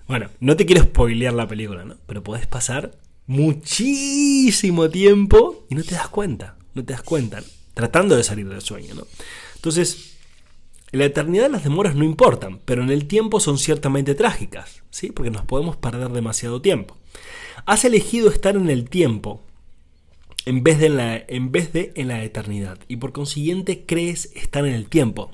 Bueno, 0.07 0.31
no 0.40 0.57
te 0.57 0.64
quiero 0.64 0.83
spoilear 0.83 1.35
la 1.35 1.49
película, 1.49 1.85
¿no? 1.85 1.97
Pero 2.07 2.23
podés 2.23 2.47
pasar 2.47 2.99
muchísimo 3.27 4.88
tiempo 4.88 5.66
y 5.68 5.75
no 5.75 5.83
te 5.83 5.94
das 5.94 6.09
cuenta 6.09 6.59
no 6.79 6.85
te 6.85 6.92
das 6.92 7.03
cuenta, 7.03 7.42
tratando 7.75 8.16
de 8.16 8.25
salir 8.25 8.49
del 8.49 8.62
sueño. 8.62 8.94
¿no? 8.94 9.07
Entonces, 9.57 10.16
en 10.92 11.01
la 11.01 11.07
eternidad 11.07 11.51
las 11.51 11.64
demoras 11.64 11.94
no 11.94 12.05
importan, 12.05 12.61
pero 12.64 12.83
en 12.83 12.90
el 12.90 13.07
tiempo 13.07 13.40
son 13.40 13.59
ciertamente 13.59 14.14
trágicas, 14.14 14.83
¿sí? 14.90 15.11
porque 15.11 15.31
nos 15.31 15.44
podemos 15.44 15.77
perder 15.77 16.11
demasiado 16.11 16.62
tiempo. 16.62 16.97
Has 17.66 17.85
elegido 17.85 18.31
estar 18.31 18.57
en 18.57 18.71
el 18.71 18.88
tiempo 18.88 19.42
en 20.49 20.63
vez 20.63 20.79
de 20.79 20.87
en 20.87 20.97
la, 20.97 21.17
en 21.29 21.53
vez 21.53 21.75
de 21.75 21.93
en 21.95 22.09
la 22.09 22.25
eternidad 22.25 22.79
y 22.89 22.97
por 22.97 23.13
consiguiente 23.13 23.85
crees 23.85 24.33
estar 24.35 24.67
en 24.67 24.73
el 24.73 24.89
tiempo. 24.89 25.31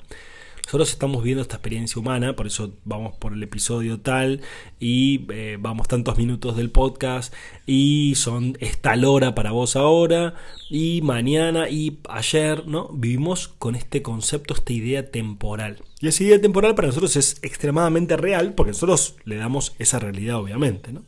Nosotros 0.65 0.89
estamos 0.89 1.23
viendo 1.23 1.41
esta 1.41 1.55
experiencia 1.55 2.01
humana, 2.01 2.35
por 2.35 2.47
eso 2.47 2.73
vamos 2.83 3.15
por 3.15 3.31
el 3.31 3.41
episodio 3.41 4.01
tal 4.01 4.41
y 4.77 5.25
eh, 5.29 5.55
vamos 5.57 5.87
tantos 5.87 6.17
minutos 6.17 6.57
del 6.57 6.69
podcast 6.69 7.33
y 7.65 8.15
son 8.15 8.57
es 8.59 8.77
tal 8.79 9.05
hora 9.05 9.35
para 9.35 9.51
vos 9.51 9.77
ahora 9.77 10.33
y 10.69 10.99
mañana 11.01 11.69
y 11.69 11.99
ayer, 12.09 12.67
¿no? 12.67 12.89
Vivimos 12.89 13.47
con 13.47 13.75
este 13.75 14.01
concepto, 14.01 14.53
esta 14.53 14.73
idea 14.73 15.11
temporal. 15.11 15.81
Y 16.01 16.09
esa 16.09 16.25
idea 16.25 16.41
temporal 16.41 16.75
para 16.75 16.89
nosotros 16.89 17.15
es 17.15 17.39
extremadamente 17.41 18.17
real 18.17 18.53
porque 18.53 18.73
nosotros 18.73 19.15
le 19.23 19.37
damos 19.37 19.75
esa 19.79 19.99
realidad, 19.99 20.35
obviamente, 20.35 20.91
¿no? 20.91 21.03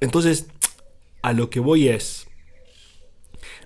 Entonces, 0.00 0.48
a 1.22 1.32
lo 1.32 1.48
que 1.48 1.58
voy 1.58 1.88
es, 1.88 2.23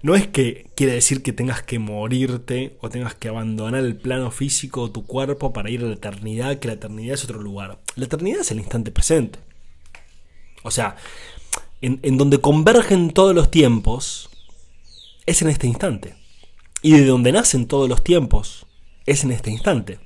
no 0.03 0.15
es 0.15 0.29
que 0.29 0.71
quiere 0.77 0.93
decir 0.93 1.23
que 1.23 1.33
tengas 1.33 1.63
que 1.63 1.79
morirte 1.79 2.77
o 2.81 2.89
tengas 2.89 3.15
que 3.15 3.29
abandonar 3.29 3.83
el 3.83 3.97
plano 3.97 4.31
físico 4.31 4.83
o 4.83 4.91
tu 4.91 5.07
cuerpo 5.07 5.53
para 5.53 5.71
ir 5.71 5.83
a 5.83 5.87
la 5.87 5.95
eternidad, 5.95 6.59
que 6.59 6.69
la 6.69 6.75
eternidad 6.75 7.15
es 7.15 7.25
otro 7.25 7.41
lugar. 7.41 7.79
La 7.97 8.05
eternidad 8.05 8.41
es 8.41 8.51
el 8.51 8.61
instante 8.61 8.93
presente. 8.93 9.41
O 10.63 10.71
sea, 10.71 10.97
en, 11.81 12.17
donde 12.17 12.39
convergen 12.39 13.11
todos 13.11 13.35
los 13.35 13.51
tiempos, 13.51 14.31
es 15.27 15.43
en 15.43 15.49
este 15.49 15.67
instante. 15.67 16.15
Y 16.81 16.93
de 16.93 17.05
donde 17.05 17.33
nacen 17.33 17.67
todos 17.67 17.89
los 17.89 18.05
tiempos, 18.05 18.67
es 19.07 19.25
en 19.25 19.33
este 19.33 19.51
instante. 19.51 19.99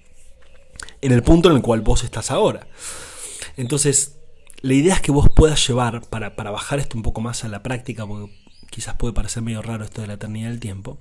en 1.01 1.13
el 1.13 1.23
punto 1.23 1.51
en 1.51 1.57
el 1.57 1.63
cual 1.63 1.81
vos 1.81 2.05
estás 2.05 2.31
ahora. 2.31 2.67
Entonces, 3.57 4.17
la 4.63 4.75
idea 4.75 4.95
es 4.95 5.01
que 5.01 5.13
vos 5.13 5.29
puedas 5.35 5.67
llevar, 5.67 6.01
para, 6.09 6.35
para 6.37 6.51
bajar 6.51 6.79
esto 6.79 6.97
un 6.97 7.03
poco 7.03 7.21
más 7.21 7.45
a 7.45 7.49
la 7.49 7.63
práctica, 7.63 8.07
porque 8.07 8.33
quizás 8.73 8.97
puede 8.97 9.13
parecer 9.13 9.43
medio 9.43 9.63
raro 9.63 9.85
esto 9.85 10.01
de 10.01 10.07
la 10.09 10.15
eternidad 10.15 10.49
del 10.49 10.59
tiempo, 10.59 10.99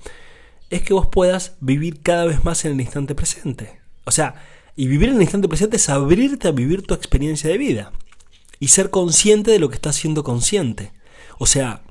es 0.70 0.82
que 0.84 0.94
vos 0.94 1.08
puedas 1.08 1.56
vivir 1.62 2.02
cada 2.02 2.26
vez 2.26 2.44
más 2.44 2.66
en 2.66 2.74
el 2.74 2.82
instante 2.82 3.16
presente. 3.16 3.80
O 4.04 4.12
sea, 4.12 4.36
y 4.76 4.88
vivir 4.88 5.10
en 5.10 5.16
el 5.16 5.22
instante 5.22 5.48
presente 5.48 5.78
es 5.78 5.90
abrirte 5.90 6.48
a 6.48 6.52
vivir 6.52 6.84
tu 6.84 6.94
experiencia 6.94 7.50
de 7.50 7.58
vida 7.58 7.94
y 8.60 8.68
ser 8.68 8.90
consciente 8.90 9.52
de 9.52 9.60
lo 9.60 9.70
que 9.70 9.76
estás 9.76 9.96
siendo 9.96 10.24
consciente. 10.24 10.92
O 11.40 11.46
sea, 11.46 11.84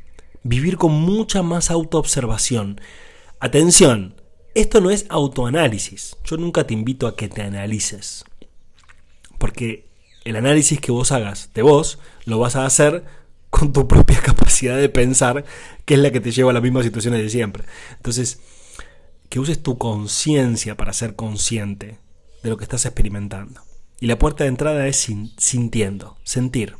vivir 0.42 0.76
con 0.76 0.92
mucha 0.92 1.42
más 1.42 1.70
autoobservación. 1.70 2.80
Atención, 3.40 4.20
esto 4.54 4.80
no 4.80 4.90
es 4.90 5.06
autoanálisis. 5.08 6.16
Yo 6.24 6.36
nunca 6.36 6.66
te 6.66 6.74
invito 6.74 7.06
a 7.06 7.16
que 7.16 7.28
te 7.28 7.42
analices. 7.42 8.24
Porque 9.38 9.88
el 10.24 10.36
análisis 10.36 10.80
que 10.80 10.92
vos 10.92 11.12
hagas 11.12 11.50
de 11.54 11.62
vos 11.62 11.98
lo 12.26 12.38
vas 12.38 12.56
a 12.56 12.66
hacer 12.66 13.04
con 13.50 13.72
tu 13.72 13.86
propia 13.86 14.20
capacidad 14.24 14.76
de 14.76 14.88
pensar, 14.88 15.44
que 15.84 15.94
es 15.94 16.00
la 16.00 16.10
que 16.10 16.20
te 16.20 16.32
lleva 16.32 16.50
a 16.50 16.54
las 16.54 16.62
mismas 16.62 16.84
situaciones 16.84 17.22
de 17.22 17.30
siempre. 17.30 17.64
Entonces, 17.96 18.40
que 19.28 19.40
uses 19.40 19.62
tu 19.62 19.78
conciencia 19.78 20.76
para 20.76 20.92
ser 20.92 21.14
consciente 21.14 21.98
de 22.42 22.50
lo 22.50 22.56
que 22.56 22.64
estás 22.64 22.86
experimentando. 22.86 23.62
Y 24.00 24.06
la 24.06 24.18
puerta 24.18 24.44
de 24.44 24.48
entrada 24.48 24.86
es 24.86 25.08
sintiendo, 25.36 26.16
sentir. 26.24 26.76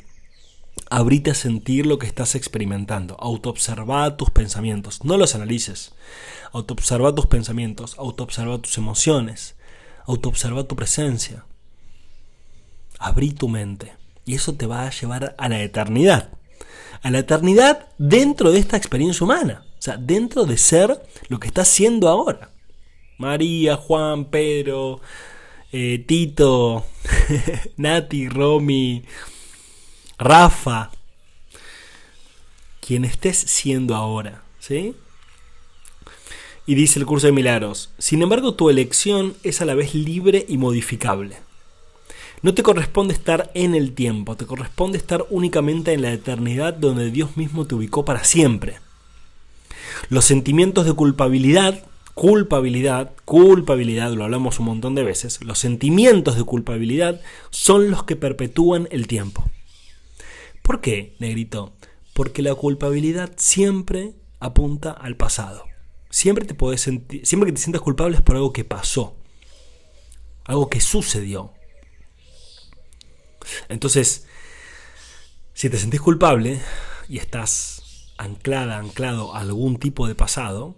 Abrite 0.89 1.31
a 1.31 1.35
sentir 1.35 1.87
lo 1.87 1.99
que 1.99 2.07
estás 2.07 2.35
experimentando. 2.35 3.17
Autoobserva 3.21 4.17
tus 4.17 4.31
pensamientos. 4.31 5.05
No 5.05 5.19
los 5.19 5.35
analices. 5.35 5.95
Autoobserva 6.53 7.15
tus 7.15 7.27
pensamientos. 7.27 7.95
Autoobserva 7.99 8.59
tus 8.59 8.79
emociones. 8.79 9.57
Autoobserva 10.07 10.65
tu 10.65 10.77
presencia. 10.77 11.45
Abrí 12.99 13.33
tu 13.33 13.49
mente. 13.49 13.93
Y 14.25 14.35
eso 14.35 14.55
te 14.55 14.67
va 14.67 14.87
a 14.87 14.91
llevar 14.91 15.37
a 15.39 15.49
la 15.49 15.63
eternidad. 15.63 16.31
A 17.03 17.11
la 17.11 17.21
eternidad 17.21 17.89
dentro 17.99 18.53
de 18.53 18.59
esta 18.59 18.77
experiencia 18.77 19.25
humana. 19.25 19.65
O 19.79 19.83
sea, 19.83 19.97
dentro 19.97 20.45
de 20.45 20.59
ser 20.59 21.03
lo 21.29 21.41
que 21.41 21.49
estás 21.49 21.69
siendo 21.69 22.09
ahora. 22.09 22.51
María, 23.17 23.77
Juan, 23.77 24.27
Pedro, 24.27 25.01
eh, 25.73 26.03
Tito, 26.07 26.85
Nati, 27.77 28.29
Romy, 28.29 29.05
Rafa, 30.19 30.91
quien 32.81 33.05
estés 33.05 33.39
siendo 33.39 33.95
ahora, 33.95 34.43
¿sí? 34.59 34.95
Y 36.67 36.75
dice 36.75 36.99
el 36.99 37.07
curso 37.07 37.27
de 37.27 37.33
milagros, 37.33 37.91
sin 37.99 38.23
embargo 38.23 38.55
tu 38.55 38.69
elección 38.69 39.35
es 39.43 39.61
a 39.61 39.65
la 39.65 39.75
vez 39.75 39.95
libre 39.95 40.45
y 40.49 40.59
modificable. 40.59 41.37
No 42.43 42.55
te 42.55 42.63
corresponde 42.63 43.13
estar 43.13 43.51
en 43.55 43.75
el 43.75 43.93
tiempo, 43.93 44.37
te 44.37 44.47
corresponde 44.47 44.97
estar 44.97 45.27
únicamente 45.31 45.93
en 45.93 46.03
la 46.03 46.13
eternidad 46.13 46.73
donde 46.75 47.11
Dios 47.11 47.37
mismo 47.37 47.67
te 47.67 47.75
ubicó 47.75 48.05
para 48.05 48.25
siempre. 48.25 48.79
Los 50.09 50.25
sentimientos 50.25 50.87
de 50.87 50.95
culpabilidad 50.95 51.85
culpabilidad, 52.21 53.13
culpabilidad, 53.25 54.13
lo 54.13 54.25
hablamos 54.25 54.59
un 54.59 54.67
montón 54.67 54.95
de 54.95 55.05
veces, 55.05 55.43
los 55.43 55.59
sentimientos 55.59 56.37
de 56.37 56.45
culpabilidad 56.45 57.21
son 57.49 57.91
los 57.91 58.05
que 58.05 58.15
perpetúan 58.15 58.89
el 58.91 59.07
tiempo. 59.07 59.49
¿Por 60.63 60.83
qué, 60.83 61.17
negrito? 61.19 61.73
Porque 62.13 62.43
la 62.43 62.55
culpabilidad 62.55 63.33
siempre 63.37 64.13
apunta 64.39 64.91
al 64.91 65.17
pasado. 65.17 65.65
Siempre 66.11 66.45
te 66.45 66.53
puedes 66.53 66.83
sentir, 66.83 67.27
siempre 67.27 67.49
que 67.49 67.55
te 67.55 67.63
sientas 67.63 67.81
culpable 67.81 68.17
es 68.17 68.23
por 68.23 68.37
algo 68.37 68.53
que 68.53 68.65
pasó, 68.65 69.17
algo 70.45 70.69
que 70.69 70.81
sucedió. 70.83 71.55
Entonces, 73.69 74.27
si 75.55 75.71
te 75.71 75.79
sentís 75.79 76.01
culpable 76.01 76.61
y 77.09 77.19
estás 77.19 78.13
anclada, 78.19 78.79
anclado 78.79 79.35
a 79.35 79.41
algún 79.41 79.79
tipo 79.79 80.07
de 80.07 80.15
pasado, 80.15 80.77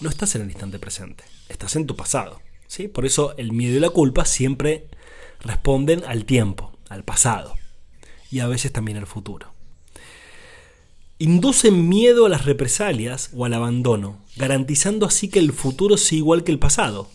no 0.00 0.10
estás 0.10 0.34
en 0.34 0.42
el 0.42 0.50
instante 0.50 0.78
presente, 0.78 1.24
estás 1.48 1.76
en 1.76 1.86
tu 1.86 1.96
pasado. 1.96 2.40
¿sí? 2.66 2.88
Por 2.88 3.06
eso 3.06 3.34
el 3.36 3.52
miedo 3.52 3.76
y 3.76 3.80
la 3.80 3.90
culpa 3.90 4.24
siempre 4.24 4.88
responden 5.40 6.04
al 6.04 6.24
tiempo, 6.24 6.72
al 6.88 7.04
pasado, 7.04 7.54
y 8.30 8.40
a 8.40 8.46
veces 8.46 8.72
también 8.72 8.98
al 8.98 9.06
futuro. 9.06 9.52
Inducen 11.18 11.88
miedo 11.88 12.26
a 12.26 12.28
las 12.28 12.44
represalias 12.44 13.30
o 13.34 13.44
al 13.44 13.54
abandono, 13.54 14.18
garantizando 14.36 15.06
así 15.06 15.28
que 15.28 15.38
el 15.38 15.52
futuro 15.52 15.96
sea 15.96 16.18
igual 16.18 16.44
que 16.44 16.52
el 16.52 16.58
pasado. 16.58 17.08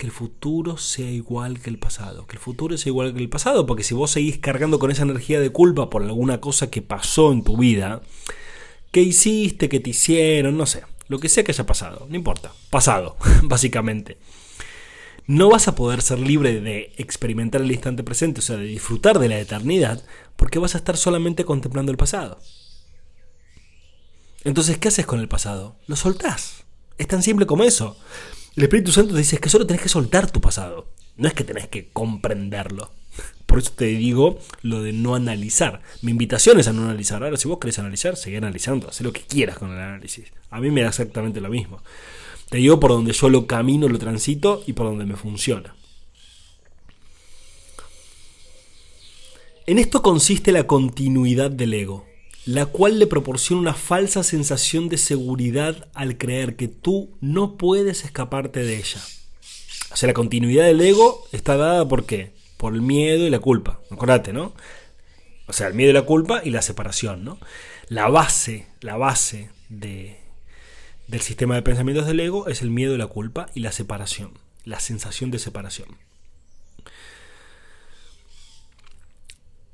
Que 0.00 0.06
el 0.06 0.12
futuro 0.12 0.78
sea 0.78 1.10
igual 1.10 1.60
que 1.60 1.68
el 1.68 1.78
pasado. 1.78 2.26
Que 2.26 2.36
el 2.36 2.38
futuro 2.38 2.78
sea 2.78 2.88
igual 2.88 3.12
que 3.12 3.20
el 3.20 3.28
pasado. 3.28 3.66
Porque 3.66 3.82
si 3.82 3.92
vos 3.92 4.10
seguís 4.10 4.38
cargando 4.38 4.78
con 4.78 4.90
esa 4.90 5.02
energía 5.02 5.40
de 5.40 5.50
culpa 5.50 5.90
por 5.90 6.02
alguna 6.02 6.40
cosa 6.40 6.70
que 6.70 6.80
pasó 6.80 7.32
en 7.32 7.44
tu 7.44 7.58
vida, 7.58 8.00
que 8.92 9.02
hiciste, 9.02 9.68
que 9.68 9.78
te 9.78 9.90
hicieron, 9.90 10.56
no 10.56 10.64
sé, 10.64 10.84
lo 11.08 11.18
que 11.18 11.28
sea 11.28 11.44
que 11.44 11.52
haya 11.52 11.66
pasado, 11.66 12.06
no 12.08 12.16
importa, 12.16 12.50
pasado, 12.70 13.18
básicamente. 13.42 14.16
No 15.26 15.50
vas 15.50 15.68
a 15.68 15.74
poder 15.74 16.00
ser 16.00 16.18
libre 16.18 16.62
de 16.62 16.94
experimentar 16.96 17.60
el 17.60 17.70
instante 17.70 18.02
presente, 18.02 18.40
o 18.40 18.42
sea, 18.42 18.56
de 18.56 18.64
disfrutar 18.64 19.18
de 19.18 19.28
la 19.28 19.38
eternidad, 19.38 20.02
porque 20.36 20.58
vas 20.58 20.76
a 20.76 20.78
estar 20.78 20.96
solamente 20.96 21.44
contemplando 21.44 21.92
el 21.92 21.98
pasado. 21.98 22.40
Entonces, 24.44 24.78
¿qué 24.78 24.88
haces 24.88 25.04
con 25.04 25.20
el 25.20 25.28
pasado? 25.28 25.76
Lo 25.86 25.94
soltás. 25.94 26.64
Es 26.96 27.06
tan 27.06 27.22
simple 27.22 27.44
como 27.44 27.64
eso. 27.64 27.98
El 28.56 28.64
Espíritu 28.64 28.92
Santo 28.92 29.12
te 29.12 29.18
dice 29.18 29.38
que 29.38 29.48
solo 29.48 29.66
tenés 29.66 29.82
que 29.82 29.88
soltar 29.88 30.30
tu 30.30 30.40
pasado. 30.40 30.88
No 31.16 31.28
es 31.28 31.34
que 31.34 31.44
tenés 31.44 31.68
que 31.68 31.88
comprenderlo. 31.88 32.90
Por 33.46 33.58
eso 33.58 33.72
te 33.72 33.86
digo 33.86 34.38
lo 34.62 34.82
de 34.82 34.92
no 34.92 35.14
analizar. 35.14 35.82
Mi 36.02 36.12
invitación 36.12 36.60
es 36.60 36.68
a 36.68 36.72
no 36.72 36.82
analizar. 36.82 37.22
Ahora, 37.22 37.36
si 37.36 37.48
vos 37.48 37.58
querés 37.58 37.78
analizar, 37.78 38.16
sigue 38.16 38.36
analizando. 38.36 38.88
Haz 38.88 39.00
lo 39.00 39.12
que 39.12 39.22
quieras 39.22 39.58
con 39.58 39.72
el 39.72 39.78
análisis. 39.78 40.32
A 40.50 40.60
mí 40.60 40.70
me 40.70 40.82
da 40.82 40.88
exactamente 40.88 41.40
lo 41.40 41.48
mismo. 41.48 41.82
Te 42.48 42.58
digo 42.58 42.80
por 42.80 42.90
donde 42.90 43.12
yo 43.12 43.28
lo 43.28 43.46
camino, 43.46 43.88
lo 43.88 43.98
transito 43.98 44.62
y 44.66 44.72
por 44.72 44.86
donde 44.86 45.04
me 45.04 45.16
funciona. 45.16 45.74
En 49.66 49.78
esto 49.78 50.02
consiste 50.02 50.50
la 50.50 50.66
continuidad 50.66 51.50
del 51.50 51.74
ego, 51.74 52.06
la 52.46 52.66
cual 52.66 52.98
le 52.98 53.06
proporciona 53.06 53.60
una 53.60 53.74
falsa 53.74 54.22
sensación 54.22 54.88
de 54.88 54.98
seguridad 54.98 55.88
al 55.94 56.18
creer 56.18 56.56
que 56.56 56.68
tú 56.68 57.16
no 57.20 57.56
puedes 57.56 58.04
escaparte 58.04 58.60
de 58.60 58.78
ella. 58.78 59.00
O 59.92 59.96
sea, 59.96 60.06
la 60.06 60.14
continuidad 60.14 60.64
del 60.64 60.80
ego 60.80 61.26
está 61.32 61.56
dada 61.56 61.86
por 61.86 62.06
qué? 62.06 62.32
por 62.60 62.74
el 62.74 62.82
miedo 62.82 63.26
y 63.26 63.30
la 63.30 63.38
culpa. 63.38 63.80
Acordate, 63.90 64.34
¿no? 64.34 64.52
O 65.46 65.52
sea, 65.54 65.68
el 65.68 65.74
miedo 65.74 65.90
y 65.90 65.94
la 65.94 66.02
culpa 66.02 66.42
y 66.44 66.50
la 66.50 66.60
separación, 66.60 67.24
¿no? 67.24 67.38
La 67.88 68.08
base, 68.08 68.66
la 68.82 68.98
base 68.98 69.50
de, 69.70 70.18
del 71.08 71.22
sistema 71.22 71.54
de 71.54 71.62
pensamientos 71.62 72.06
del 72.06 72.20
ego 72.20 72.48
es 72.48 72.60
el 72.60 72.70
miedo 72.70 72.94
y 72.94 72.98
la 72.98 73.06
culpa 73.06 73.46
y 73.54 73.60
la 73.60 73.72
separación, 73.72 74.38
la 74.64 74.78
sensación 74.78 75.30
de 75.30 75.38
separación. 75.38 75.88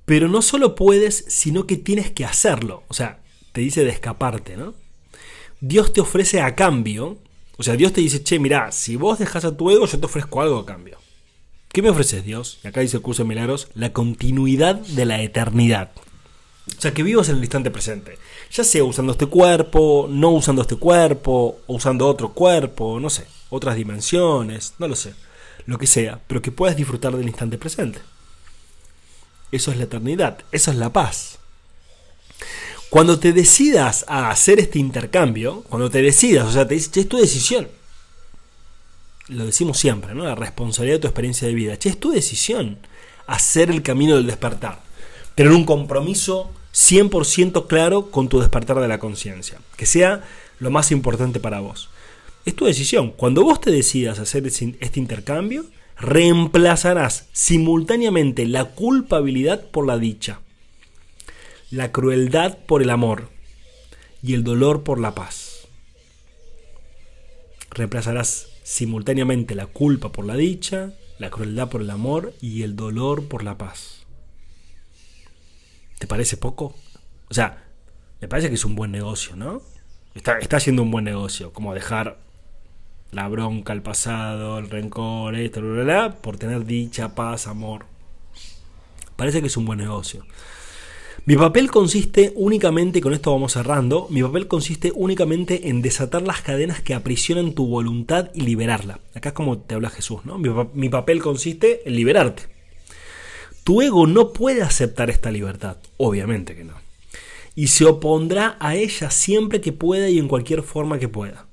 Pero 0.07 0.29
no 0.29 0.41
solo 0.41 0.75
puedes, 0.75 1.25
sino 1.29 1.67
que 1.67 1.77
tienes 1.77 2.11
que 2.11 2.25
hacerlo. 2.25 2.85
O 2.89 2.95
sea, 2.95 3.21
te 3.53 3.61
dice 3.61 3.85
de 3.85 3.91
escaparte, 3.91 4.57
¿no? 4.57 4.73
Dios 5.61 5.93
te 5.93 6.01
ofrece 6.01 6.41
a 6.41 6.55
cambio. 6.55 7.19
O 7.59 7.63
sea, 7.63 7.77
Dios 7.77 7.93
te 7.93 8.01
dice, 8.01 8.23
che, 8.23 8.39
mirá, 8.39 8.73
si 8.73 8.97
vos 8.97 9.19
dejas 9.19 9.45
a 9.45 9.57
tu 9.57 9.71
ego, 9.71 9.87
yo 9.87 9.99
te 9.99 10.07
ofrezco 10.07 10.41
algo 10.41 10.59
a 10.59 10.67
cambio. 10.67 10.99
¿Qué 11.69 11.83
me 11.83 11.91
ofreces, 11.91 12.25
Dios? 12.25 12.59
Y 12.65 12.69
acá 12.69 12.81
dice 12.81 12.97
el 12.97 13.03
curso 13.03 13.23
de 13.23 13.29
milagros, 13.29 13.69
la 13.75 13.93
continuidad 13.93 14.77
de 14.77 15.05
la 15.05 15.21
eternidad. 15.21 15.91
O 16.77 16.81
sea, 16.81 16.95
que 16.95 17.03
vivas 17.03 17.29
en 17.29 17.37
el 17.37 17.43
instante 17.43 17.71
presente. 17.71 18.19
Ya 18.53 18.65
sea 18.65 18.85
usando 18.85 19.13
este 19.13 19.27
cuerpo, 19.27 20.07
no 20.09 20.31
usando 20.31 20.63
este 20.63 20.77
cuerpo, 20.77 21.59
o 21.67 21.75
usando 21.75 22.07
otro 22.07 22.33
cuerpo, 22.33 23.01
no 23.01 23.11
sé, 23.11 23.27
otras 23.51 23.77
dimensiones, 23.77 24.75
no 24.79 24.89
lo 24.89 24.97
sé. 24.97 25.15
Lo 25.67 25.79
que 25.79 25.87
sea, 25.87 26.21
pero 26.27 26.41
que 26.41 26.53
puedas 26.53 26.77
disfrutar 26.77 27.17
del 27.17 27.27
instante 27.27 27.59
presente. 27.59 28.01
Eso 29.53 29.71
es 29.71 29.77
la 29.77 29.85
eternidad, 29.85 30.39
eso 30.53 30.71
es 30.71 30.77
la 30.77 30.93
paz. 30.93 31.39
Cuando 32.91 33.19
te 33.19 33.33
decidas 33.33 34.05
a 34.09 34.31
hacer 34.31 34.61
este 34.61 34.79
intercambio, 34.79 35.63
cuando 35.69 35.91
te 35.91 36.03
decidas, 36.03 36.47
o 36.47 36.53
sea, 36.53 36.67
te 36.67 36.75
dices, 36.75 36.97
es 36.97 37.09
tu 37.09 37.19
decisión 37.19 37.69
lo 39.29 39.45
decimos 39.45 39.79
siempre, 39.79 40.15
¿no? 40.15 40.25
La 40.25 40.35
responsabilidad 40.35 40.97
de 40.97 41.01
tu 41.01 41.09
experiencia 41.09 41.49
de 41.49 41.55
vida. 41.55 41.79
Che, 41.79 41.89
es 41.89 41.99
tu 41.99 42.11
decisión 42.11 42.79
hacer 43.27 43.71
el 43.71 43.83
camino 43.83 44.17
del 44.17 44.27
despertar. 44.27 44.81
Tener 45.35 45.53
un 45.53 45.65
compromiso 45.65 46.51
100% 46.73 47.67
claro 47.67 48.11
con 48.11 48.29
tu 48.29 48.39
despertar 48.39 48.81
de 48.81 48.89
la 48.89 48.99
conciencia. 48.99 49.59
Que 49.77 49.87
sea 49.87 50.25
lo 50.59 50.71
más 50.71 50.93
importante 50.93 51.41
para 51.41 51.61
vos. 51.61 51.89
Es 52.45 52.55
tu 52.55 52.67
decisión. 52.67 53.11
Cuando 53.11 53.43
vos 53.43 53.61
te 53.61 53.71
decidas 53.71 54.19
hacer 54.19 54.47
este 54.47 55.01
intercambio, 55.01 55.65
reemplazarás 55.97 57.29
simultáneamente 57.33 58.47
la 58.47 58.67
culpabilidad 58.67 59.71
por 59.71 59.87
la 59.87 59.99
dicha, 59.99 60.41
la 61.71 61.91
crueldad 61.91 62.59
por 62.59 62.83
el 62.83 62.91
amor 62.91 63.31
y 64.23 64.35
el 64.35 64.45
dolor 64.45 64.83
por 64.83 65.01
la 65.01 65.15
paz. 65.15 65.69
Reemplazarás 67.71 68.49
simultáneamente 68.63 69.55
la 69.55 69.67
culpa 69.67 70.13
por 70.13 70.27
la 70.27 70.35
dicha, 70.35 70.93
la 71.19 71.31
crueldad 71.31 71.69
por 71.69 71.81
el 71.81 71.91
amor 71.91 72.35
y 72.41 72.63
el 72.63 72.77
dolor 72.77 73.29
por 73.29 73.43
la 73.43 73.57
paz. 73.57 74.05
¿Te 75.99 76.07
parece 76.07 76.37
poco? 76.37 76.75
O 77.29 77.35
sea, 77.35 77.65
me 78.21 78.29
parece 78.29 78.49
que 78.49 78.55
es 78.55 78.65
un 78.65 78.75
buen 78.75 78.93
negocio, 78.93 79.35
¿no? 79.37 79.63
Está, 80.15 80.39
está 80.39 80.59
haciendo 80.59 80.83
un 80.83 80.91
buen 80.91 81.05
negocio, 81.05 81.53
como 81.53 81.75
dejar 81.75 82.19
la 83.13 83.29
bronca, 83.29 83.73
el 83.73 83.83
pasado, 83.83 84.59
el 84.59 84.69
rencor, 84.69 85.37
esto, 85.37 85.61
bla, 85.61 85.71
bla, 85.71 85.83
bla, 85.85 86.17
por 86.17 86.37
tener 86.37 86.65
dicha, 86.65 87.15
paz, 87.15 87.47
amor. 87.47 87.87
Parece 89.17 89.41
que 89.41 89.47
es 89.47 89.57
un 89.57 89.65
buen 89.65 89.79
negocio. 89.79 90.25
Mi 91.25 91.37
papel 91.37 91.71
consiste 91.71 92.33
únicamente, 92.37 93.01
con 93.01 93.13
esto 93.13 93.33
vamos 93.33 93.53
cerrando, 93.53 94.07
mi 94.11 94.23
papel 94.23 94.47
consiste 94.47 94.93
únicamente 94.95 95.69
en 95.69 95.83
desatar 95.83 96.23
las 96.23 96.41
cadenas 96.41 96.83
que 96.83 96.95
aprisionan 96.95 97.53
tu 97.53 97.67
voluntad 97.67 98.31
y 98.33 98.43
liberarla. 98.43 99.01
Acá 99.15 99.31
es 99.31 99.35
como 99.35 99.59
te 99.59 99.75
habla 99.75 99.91
Jesús, 99.91 100.25
¿no? 100.25 100.39
Mi, 100.39 100.51
mi 100.75 100.89
papel 100.89 101.21
consiste 101.21 101.89
en 101.89 101.97
liberarte. 101.97 102.45
Tu 103.65 103.83
ego 103.83 104.07
no 104.07 104.33
puede 104.33 104.63
aceptar 104.63 105.11
esta 105.11 105.33
libertad, 105.33 105.79
obviamente 105.97 106.55
que 106.55 106.63
no. 106.63 106.75
Y 107.57 107.69
se 107.69 107.87
opondrá 107.87 108.57
a 108.61 108.77
ella 108.77 109.11
siempre 109.11 109.61
que 109.61 109.73
pueda 109.73 110.09
y 110.09 110.19
en 110.19 110.29
cualquier 110.29 110.63
forma 110.63 111.01
que 111.01 111.09
pueda 111.09 111.47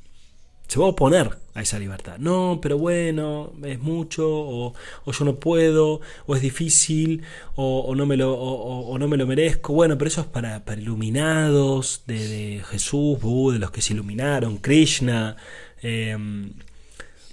se 0.68 0.80
va 0.80 0.86
a 0.86 0.90
oponer 0.90 1.38
a 1.54 1.62
esa 1.62 1.80
libertad. 1.80 2.18
No, 2.18 2.60
pero 2.62 2.78
bueno, 2.78 3.54
es 3.64 3.80
mucho, 3.80 4.28
o, 4.28 4.74
yo 5.06 5.26
no 5.26 5.36
puedo, 5.36 6.02
o 6.26 6.36
es 6.36 6.42
difícil, 6.42 7.24
o, 7.56 7.94
no, 7.96 8.06
me 8.06 8.18
lo, 8.18 8.34
o, 8.34 8.98
no 8.98 9.08
me 9.08 9.18
lo 9.18 9.28
merezco. 9.28 9.74
Bueno, 9.74 9.98
pero 9.98 10.08
eso 10.08 10.22
es 10.22 10.28
para, 10.28 10.66
para 10.66 10.82
iluminados 10.82 12.04
de, 12.08 12.64
Jesús, 12.70 13.20
de 13.54 13.60
los 13.60 13.72
que 13.72 13.82
se 13.82 13.94
iluminaron, 13.94 14.58
Krishna. 14.58 15.36
Em, 15.82 16.54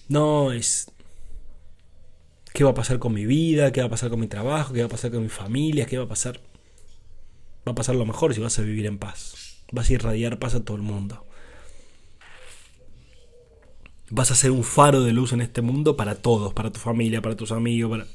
no, 0.09 0.53
es... 0.53 0.91
¿Qué 2.53 2.65
va 2.65 2.71
a 2.71 2.75
pasar 2.75 2.99
con 2.99 3.15
mi 3.15 3.27
vida? 3.27 3.73
¿Qué 3.73 3.81
va 3.81 3.87
a 3.87 3.91
pasar 3.91 4.11
con 4.11 4.19
mi 4.19 4.27
trabajo? 4.27 4.75
¿Qué 4.75 4.81
va 4.81 4.87
a 4.87 4.91
pasar 4.91 5.13
con 5.13 5.23
mi 5.23 5.29
familia? 5.29 5.87
¿Qué 5.87 5.99
va 5.99 6.05
a 6.05 6.09
pasar? 6.09 6.41
Va 7.67 7.73
a 7.73 7.75
pasar 7.77 7.95
lo 7.95 8.05
mejor 8.05 8.35
si 8.35 8.41
vas 8.41 8.59
a 8.59 8.63
vivir 8.63 8.87
en 8.87 8.99
paz. 8.99 9.61
Vas 9.71 9.89
a 9.89 9.93
irradiar 9.93 10.39
paz 10.41 10.57
a 10.57 10.65
todo 10.65 10.77
el 10.77 10.83
mundo. 10.83 11.25
Vas 14.11 14.33
a 14.33 14.35
ser 14.35 14.51
un 14.51 14.65
faro 14.65 15.03
de 15.03 15.13
luz 15.13 15.33
en 15.33 15.41
este 15.41 15.63
mundo 15.63 15.97
para 15.97 16.17
todos, 16.17 16.53
para 16.53 16.73
tu 16.73 16.81
familia, 16.81 17.23
para 17.23 17.37
tus 17.37 17.53
amigos. 17.53 17.91
Para... 17.91 18.07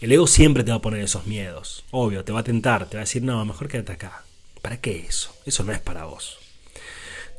El 0.00 0.12
ego 0.12 0.26
siempre 0.26 0.64
te 0.64 0.72
va 0.72 0.78
a 0.78 0.82
poner 0.82 1.00
esos 1.00 1.26
miedos. 1.26 1.84
Obvio, 1.92 2.24
te 2.24 2.32
va 2.32 2.40
a 2.40 2.44
tentar, 2.44 2.88
te 2.88 2.96
va 2.96 3.02
a 3.02 3.04
decir, 3.04 3.22
no, 3.22 3.44
mejor 3.44 3.68
quédate 3.68 3.92
acá. 3.92 4.24
¿Para 4.60 4.80
qué 4.80 5.06
eso? 5.08 5.32
Eso 5.46 5.62
no 5.62 5.72
es 5.72 5.78
para 5.78 6.04
vos. 6.06 6.38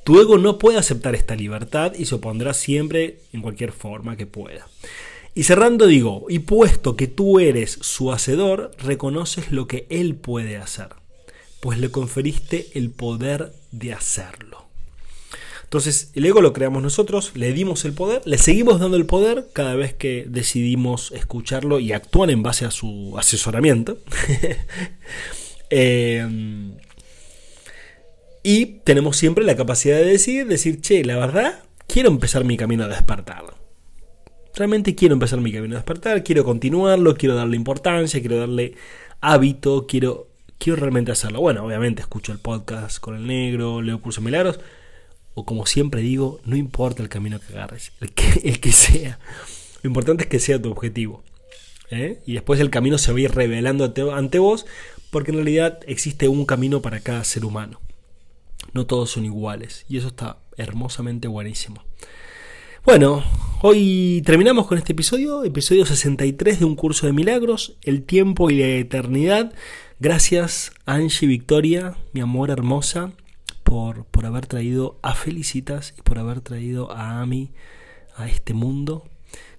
Tu 0.06 0.20
ego 0.20 0.38
no 0.38 0.58
puede 0.58 0.78
aceptar 0.78 1.14
esta 1.14 1.36
libertad 1.36 1.94
y 1.94 2.06
se 2.06 2.16
opondrá 2.16 2.54
siempre 2.54 3.20
en 3.34 3.42
cualquier 3.42 3.74
forma 3.74 4.16
que 4.16 4.26
pueda. 4.26 4.68
Y 5.36 5.44
cerrando 5.44 5.88
digo, 5.88 6.26
y 6.30 6.40
puesto 6.40 6.96
que 6.96 7.08
tú 7.08 7.40
eres 7.40 7.80
su 7.82 8.14
hacedor, 8.14 8.72
reconoces 8.80 9.52
lo 9.52 9.68
que 9.68 9.86
él 9.90 10.16
puede 10.16 10.58
hacer, 10.58 10.90
pues 11.60 11.80
le 11.80 11.92
conferiste 11.92 12.70
el 12.74 12.92
poder 12.92 13.54
de 13.72 13.94
hacerlo. 13.94 14.69
Entonces, 15.70 16.10
el 16.16 16.26
ego 16.26 16.42
lo 16.42 16.52
creamos 16.52 16.82
nosotros, 16.82 17.34
le 17.36 17.54
dimos 17.54 17.86
el 17.86 17.94
poder, 17.94 18.24
le 18.26 18.40
seguimos 18.40 18.80
dando 18.80 18.98
el 18.98 19.06
poder 19.06 19.50
cada 19.54 19.76
vez 19.76 19.94
que 19.94 20.26
decidimos 20.28 21.12
escucharlo 21.12 21.80
y 21.80 21.92
actuar 21.92 22.32
en 22.32 22.42
base 22.42 22.66
a 22.66 22.72
su 22.72 23.16
asesoramiento. 23.20 24.00
Em, 25.72 26.74
y 28.42 28.66
tenemos 28.84 29.18
siempre 29.18 29.46
la 29.46 29.56
capacidad 29.56 29.98
de 29.98 30.06
decir, 30.06 30.48
decir, 30.48 30.82
che, 30.82 31.06
la 31.06 31.16
verdad, 31.18 31.62
quiero 31.86 32.10
empezar 32.10 32.44
mi 32.46 32.58
camino 32.58 32.86
a 32.86 32.88
despertar. 32.88 33.44
Realmente 34.56 34.96
quiero 34.96 35.14
empezar 35.14 35.40
mi 35.40 35.54
camino 35.54 35.76
a 35.76 35.78
despertar, 35.78 36.24
quiero 36.24 36.44
continuarlo, 36.44 37.14
quiero 37.14 37.36
darle 37.36 37.56
importancia, 37.56 38.20
quiero 38.22 38.40
darle 38.40 38.74
hábito, 39.22 39.86
quiero, 39.88 40.30
quiero 40.58 40.80
realmente 40.80 41.12
hacerlo. 41.12 41.42
Bueno, 41.42 41.64
obviamente 41.64 42.02
escucho 42.02 42.32
el 42.32 42.40
podcast 42.40 42.98
con 43.00 43.16
el 43.16 43.28
negro, 43.28 43.84
leo 43.84 44.02
cursos 44.02 44.24
milagros, 44.24 44.60
como 45.46 45.66
siempre 45.66 46.02
digo, 46.02 46.40
no 46.46 46.56
importa 46.56 47.04
el 47.04 47.10
camino 47.10 47.40
que 47.40 47.54
agarres, 47.54 47.92
el 48.44 48.60
que, 48.60 48.72
sea. 48.72 49.20
Lo 49.82 49.88
importante 49.88 50.24
es 50.24 50.30
que 50.30 50.40
sea 50.40 50.62
tu 50.62 50.72
objetivo. 50.72 51.24
¿eh? 51.92 52.20
Y 52.26 52.34
después 52.34 52.60
el 52.60 52.70
camino 52.70 52.98
se 52.98 53.12
va 53.12 53.18
a 53.18 53.22
ir 53.22 53.32
revelando 53.32 53.94
ante 54.14 54.40
vos, 54.40 54.66
porque 55.12 55.32
en 55.32 55.38
realidad 55.38 55.80
existe 55.88 56.28
un 56.28 56.46
camino 56.46 56.82
para 56.82 57.00
cada 57.00 57.24
ser 57.24 57.46
humano. 57.46 57.80
No 58.74 58.86
todos 58.86 59.10
son 59.10 59.26
iguales. 59.26 59.86
Y 59.90 59.98
eso 59.98 60.10
está 60.10 60.38
hermosamente 60.58 61.28
buenísimo. 61.28 61.84
Bueno, 62.86 63.24
hoy 63.62 64.22
terminamos 64.26 64.68
con 64.68 64.78
este 64.78 64.94
episodio, 64.94 65.44
episodio 65.44 65.86
63 65.86 66.60
de 66.60 66.66
un 66.66 66.76
curso 66.76 67.08
de 67.08 67.14
milagros, 67.14 67.76
el 67.84 68.04
tiempo 68.04 68.50
y 68.50 68.60
la 68.60 68.68
eternidad. 68.68 69.54
Gracias 70.00 70.72
Angie 70.86 71.28
Victoria, 71.28 71.98
mi 72.14 72.22
amor 72.22 72.52
hermosa 72.52 73.12
por, 73.70 74.26
haber 74.26 74.48
traído 74.48 74.98
a 75.04 75.14
Felicitas 75.14 75.94
y 75.96 76.02
por 76.02 76.18
haber 76.18 76.42
traído 76.42 76.92
a 76.92 77.22
Ami 77.22 77.52
a 78.16 78.28
este 78.28 78.56
mundo. 78.56 79.08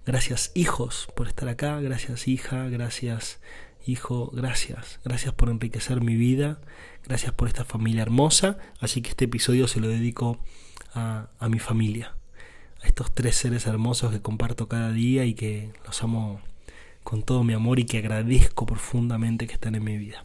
Gracias 0.05 0.51
hijos 0.57 1.09
por 1.15 1.29
estar 1.29 1.49
acá, 1.49 1.81
gracias 1.81 2.27
hija, 2.27 2.69
gracias 2.69 3.41
hijo, 3.87 4.33
gracias, 4.35 4.99
gracias 5.05 5.33
por 5.33 5.49
enriquecer 5.49 6.01
mi 6.01 6.17
vida, 6.17 6.61
gracias 7.05 7.33
por 7.33 7.47
esta 7.47 7.65
familia 7.65 8.03
hermosa, 8.03 8.59
así 8.81 9.01
que 9.01 9.11
este 9.11 9.27
episodio 9.27 9.69
se 9.69 9.79
lo 9.79 9.87
dedico 9.87 10.41
a, 10.93 11.29
a 11.39 11.49
mi 11.49 11.61
familia, 11.61 12.17
a 12.83 12.89
estos 12.89 13.15
tres 13.15 13.37
seres 13.37 13.67
hermosos 13.67 14.11
que 14.11 14.21
comparto 14.21 14.67
cada 14.67 14.91
día 14.91 15.25
y 15.25 15.35
que 15.35 15.71
los 15.87 16.03
amo 16.03 16.41
con 17.05 17.23
todo 17.23 17.45
mi 17.45 17.53
amor 17.53 17.79
y 17.79 17.85
que 17.85 17.99
agradezco 17.99 18.67
profundamente 18.67 19.47
que 19.47 19.55
están 19.55 19.77
en 19.77 19.85
mi 19.85 19.99
vida. 19.99 20.25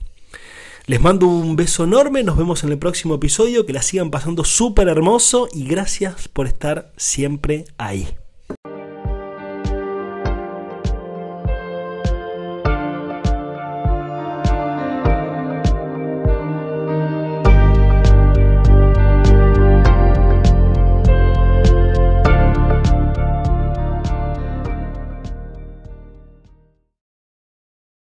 Les 0.87 1.01
mando 1.01 1.25
un 1.25 1.55
beso 1.55 1.83
enorme, 1.83 2.23
nos 2.23 2.37
vemos 2.37 2.63
en 2.63 2.71
el 2.71 2.77
próximo 2.77 3.15
episodio, 3.15 3.65
que 3.65 3.73
la 3.73 3.81
sigan 3.81 4.11
pasando 4.11 4.43
súper 4.43 4.87
hermoso 4.87 5.47
y 5.51 5.65
gracias 5.65 6.27
por 6.27 6.45
estar 6.45 6.91
siempre 6.95 7.65
ahí. 7.79 8.07